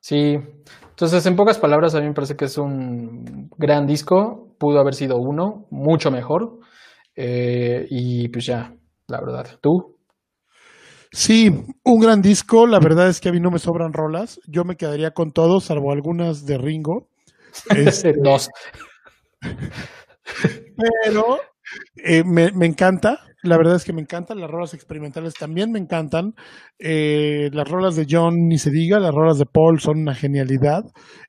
[0.00, 0.36] Sí.
[0.88, 4.54] Entonces, en pocas palabras, a mí me parece que es un gran disco.
[4.58, 6.58] Pudo haber sido uno, mucho mejor.
[7.14, 8.74] Eh, y pues ya,
[9.06, 9.46] la verdad.
[9.60, 9.96] ¿Tú?
[11.12, 11.50] Sí,
[11.84, 12.66] un gran disco.
[12.66, 14.40] La verdad es que a mí no me sobran rolas.
[14.46, 17.08] Yo me quedaría con todos, salvo algunas de Ringo.
[17.76, 18.48] Este, Dos.
[21.04, 21.38] Pero
[21.96, 23.18] eh, me, encanta.
[23.42, 26.34] la verdad es que me encantan, las rolas experimentales también me encantan,
[26.78, 30.82] eh, las rolas de John ni se diga, las rolas de Paul son una genialidad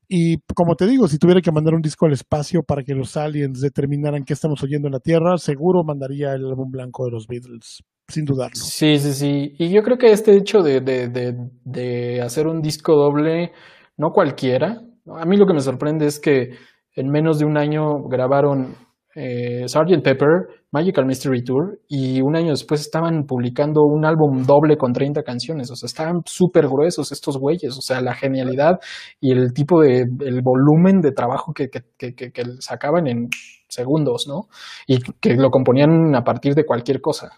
[0.07, 3.15] y como te digo, si tuviera que mandar un disco al espacio para que los
[3.17, 7.27] aliens determinaran qué estamos oyendo en la Tierra, seguro mandaría el álbum blanco de los
[7.27, 8.55] Beatles, sin dudarlo.
[8.55, 12.61] Sí, sí, sí, y yo creo que este hecho de, de, de, de hacer un
[12.61, 13.51] disco doble,
[13.97, 16.49] no cualquiera, a mí lo que me sorprende es que
[16.95, 18.75] en menos de un año grabaron
[19.15, 20.01] eh, Sgt.
[20.03, 25.23] Pepper, Magical Mystery Tour, y un año después estaban publicando un álbum doble con 30
[25.23, 25.69] canciones.
[25.71, 27.77] O sea, estaban súper gruesos estos güeyes.
[27.77, 28.79] O sea, la genialidad
[29.19, 33.27] y el tipo de, el volumen de trabajo que, que, que, que, sacaban en
[33.67, 34.47] segundos, ¿no?
[34.87, 37.31] Y que lo componían a partir de cualquier cosa.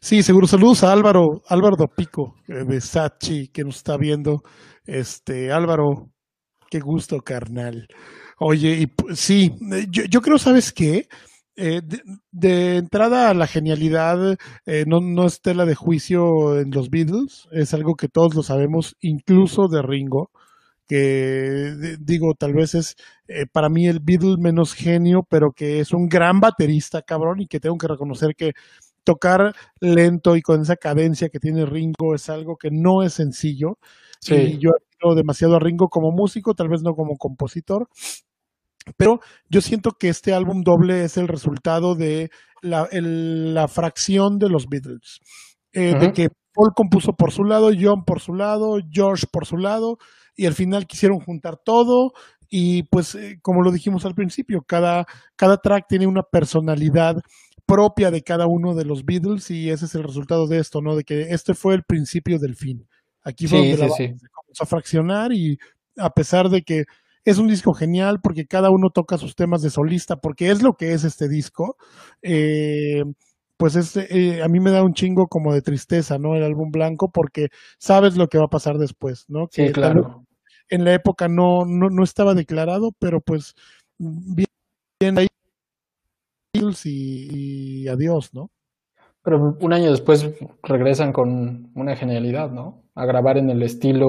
[0.00, 0.46] Sí, seguro.
[0.46, 4.42] Saludos a Álvaro, Álvaro Pico eh, de Sachi, que nos está viendo.
[4.86, 6.10] Este, Álvaro,
[6.70, 7.88] qué gusto, carnal.
[8.38, 9.54] Oye, y sí,
[9.90, 11.08] yo, yo creo, ¿sabes qué?
[11.60, 11.82] Eh,
[12.30, 17.48] de, entrada a la genialidad eh, no, no es tela de juicio en los Beatles,
[17.50, 20.30] es algo que todos lo sabemos, incluso de Ringo,
[20.86, 25.92] que digo, tal vez es eh, para mí el Beatle menos genio, pero que es
[25.92, 28.52] un gran baterista, cabrón, y que tengo que reconocer que
[29.02, 33.78] tocar lento y con esa cadencia que tiene Ringo es algo que no es sencillo.
[34.20, 34.34] Sí.
[34.34, 37.88] Y yo admiro demasiado a Ringo como músico, tal vez no como compositor,
[38.96, 42.30] pero yo siento que este álbum doble es el resultado de
[42.62, 45.20] la, el, la fracción de los Beatles.
[45.72, 46.00] Eh, uh -huh.
[46.00, 49.98] De que Paul compuso por su lado, John por su lado, George por su lado,
[50.34, 52.12] y al final quisieron juntar todo.
[52.50, 57.20] Y pues, eh, como lo dijimos al principio, cada, cada track tiene una personalidad
[57.66, 60.96] propia de cada uno de los Beatles, y ese es el resultado de esto, ¿no?
[60.96, 62.88] De que este fue el principio del fin.
[63.22, 64.18] Aquí fue sí, donde sí, la sí.
[64.18, 65.58] se comenzó a fraccionar, y
[65.98, 66.84] a pesar de que
[67.28, 70.74] es un disco genial porque cada uno toca sus temas de solista, porque es lo
[70.74, 71.76] que es este disco.
[72.22, 73.04] Eh,
[73.58, 76.36] pues es, eh, a mí me da un chingo como de tristeza, ¿no?
[76.36, 79.48] El álbum blanco, porque sabes lo que va a pasar después, ¿no?
[79.48, 80.24] Que sí, claro.
[80.70, 83.54] En la época no, no, no estaba declarado, pero pues
[83.98, 84.46] bien,
[84.98, 85.26] bien ahí
[86.54, 88.50] y, y adiós, ¿no?
[89.22, 90.30] Pero un año después
[90.62, 92.84] regresan con una genialidad, ¿no?
[92.98, 94.06] A grabar en el estilo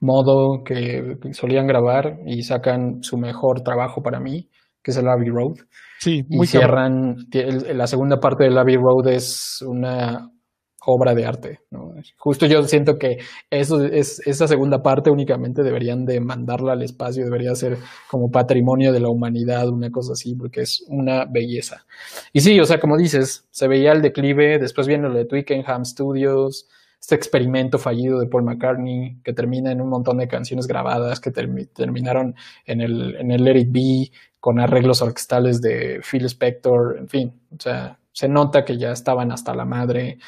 [0.00, 4.48] modo que solían grabar y sacan su mejor trabajo para mí,
[4.82, 5.56] que es el Abbey Road.
[5.98, 7.16] Sí, muy y cierran,
[7.74, 10.30] la segunda parte del Abbey Road es una
[10.86, 11.58] obra de arte.
[11.70, 11.92] ¿no?
[12.16, 13.18] Justo yo siento que
[13.50, 17.76] eso es, esa segunda parte únicamente deberían de mandarla al espacio, debería ser
[18.10, 21.84] como patrimonio de la humanidad, una cosa así, porque es una belleza.
[22.32, 25.84] Y sí, o sea, como dices, se veía el declive, después viene lo de Twickenham
[25.84, 26.66] Studios,
[27.00, 31.30] este experimento fallido de Paul McCartney, que termina en un montón de canciones grabadas, que
[31.30, 32.34] termi terminaron
[32.66, 37.40] en el, en el Let It Be, con arreglos orquestales de Phil Spector, en fin,
[37.52, 40.18] o sea, se nota que ya estaban hasta la madre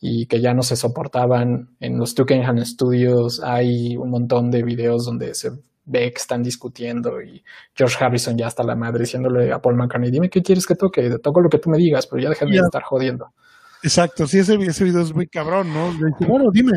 [0.00, 1.76] y que ya no se soportaban.
[1.80, 5.50] En los Twickenham Studios hay un montón de videos donde se
[5.84, 7.42] ve que están discutiendo y
[7.74, 11.08] George Harrison ya está la madre diciéndole a Paul McCartney, dime qué quieres que toque,
[11.22, 12.60] toco lo que tú me digas, pero ya déjame yeah.
[12.62, 13.32] de estar jodiendo.
[13.82, 15.92] Exacto, sí, ese, ese video es muy cabrón, ¿no?
[15.92, 16.72] Le dice, bueno, dime,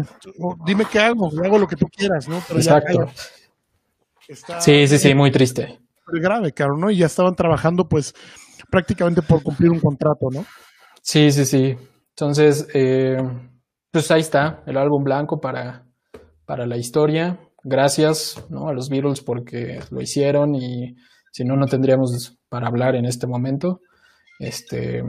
[0.66, 2.42] dime qué hago, hago lo que tú quieras, ¿no?
[2.48, 3.06] Pero Exacto.
[3.06, 3.14] Ya,
[4.28, 5.80] está, sí, sí, sí, muy triste.
[6.12, 6.92] Muy grave, cabrón, ¿no?
[6.92, 8.14] Y ya estaban trabajando, pues,
[8.70, 10.46] prácticamente por cumplir un contrato, ¿no?
[11.02, 11.76] Sí, sí, sí.
[12.10, 13.18] Entonces, eh,
[13.92, 15.86] pues ahí está, el álbum blanco para,
[16.46, 17.40] para la historia.
[17.64, 18.70] Gracias ¿no?
[18.70, 20.96] a los Beatles porque lo hicieron y
[21.32, 23.82] si no, no tendríamos para hablar en este momento.
[24.40, 25.04] Este,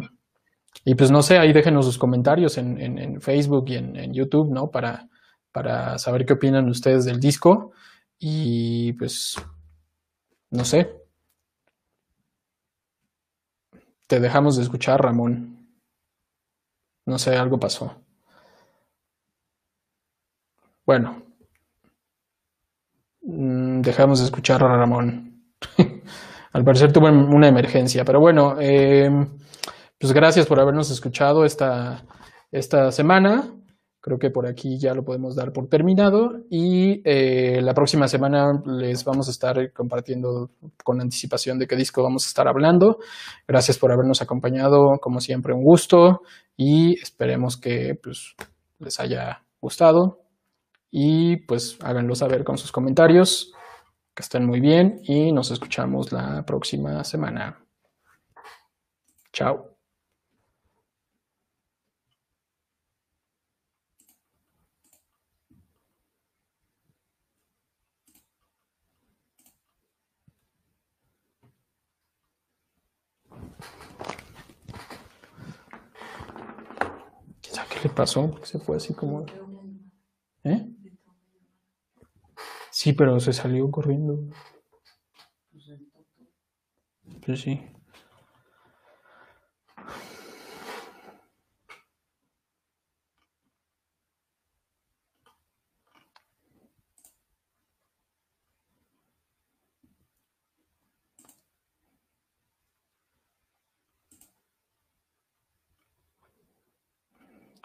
[0.84, 4.12] y pues no sé, ahí déjenos sus comentarios en, en, en Facebook y en, en,
[4.12, 4.70] YouTube, ¿no?
[4.70, 5.08] Para,
[5.52, 7.72] para saber qué opinan ustedes del disco.
[8.18, 9.36] Y pues,
[10.50, 10.92] no sé.
[14.06, 15.68] Te dejamos de escuchar, Ramón.
[17.06, 17.96] No sé, algo pasó.
[20.84, 21.22] Bueno.
[23.20, 25.44] Dejamos de escuchar a Ramón.
[26.52, 28.04] Al parecer tuvo una emergencia.
[28.04, 29.10] Pero bueno, eh,
[30.02, 32.04] pues gracias por habernos escuchado esta,
[32.50, 33.54] esta semana.
[34.00, 38.50] Creo que por aquí ya lo podemos dar por terminado y eh, la próxima semana
[38.66, 40.50] les vamos a estar compartiendo
[40.82, 42.98] con anticipación de qué disco vamos a estar hablando.
[43.46, 46.22] Gracias por habernos acompañado, como siempre un gusto
[46.56, 48.34] y esperemos que pues,
[48.80, 50.24] les haya gustado
[50.90, 53.52] y pues háganlo saber con sus comentarios.
[54.16, 57.64] Que estén muy bien y nos escuchamos la próxima semana.
[59.32, 59.71] Chao.
[77.82, 78.30] Le pasó?
[78.30, 79.24] Porque se fue así como...
[80.44, 80.68] ¿Eh?
[82.70, 84.18] Sí, pero se salió corriendo.
[87.24, 87.60] Pues sí.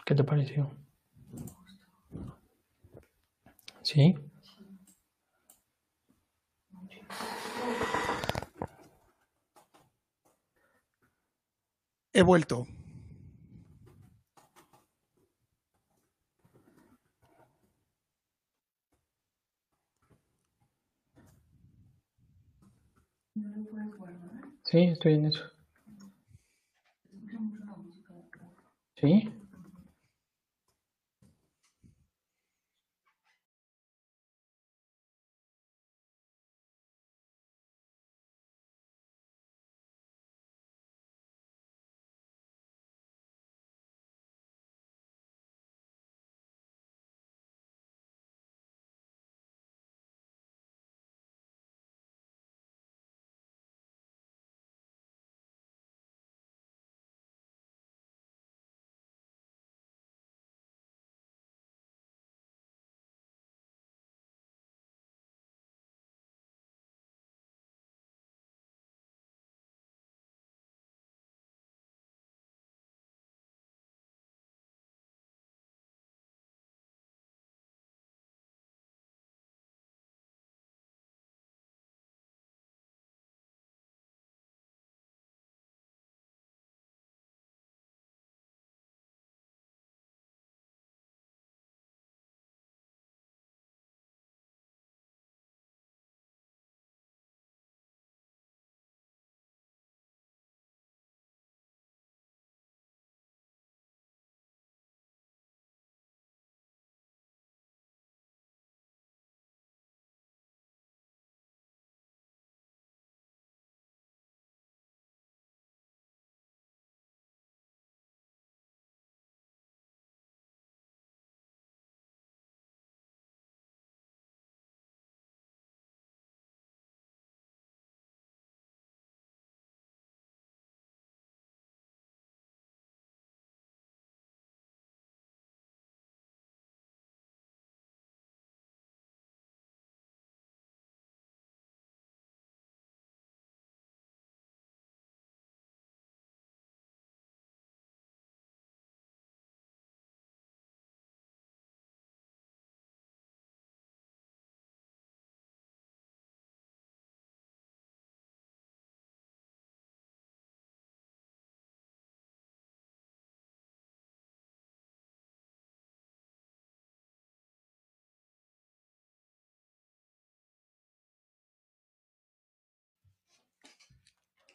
[0.08, 0.70] ¿Qué te pareció?
[3.82, 4.14] ¿Sí?
[12.14, 12.66] He vuelto.
[24.64, 25.44] Sí, estoy en eso.
[28.96, 29.37] ¿Sí?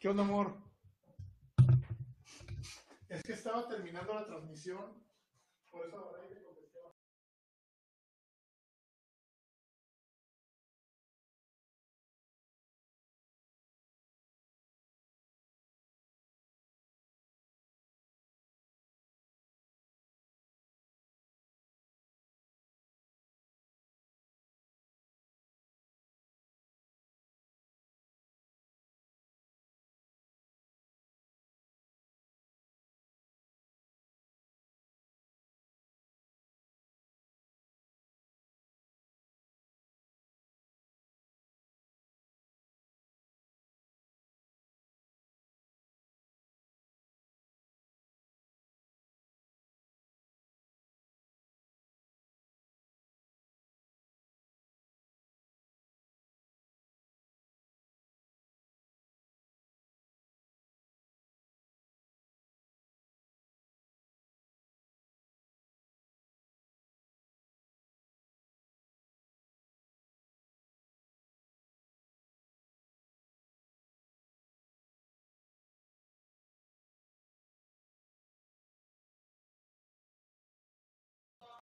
[0.04, 0.52] ¿Qué onda, amor?
[3.08, 5.02] Es que estaba terminando la transmisión,
[5.70, 6.53] por eso ahora te contestaba.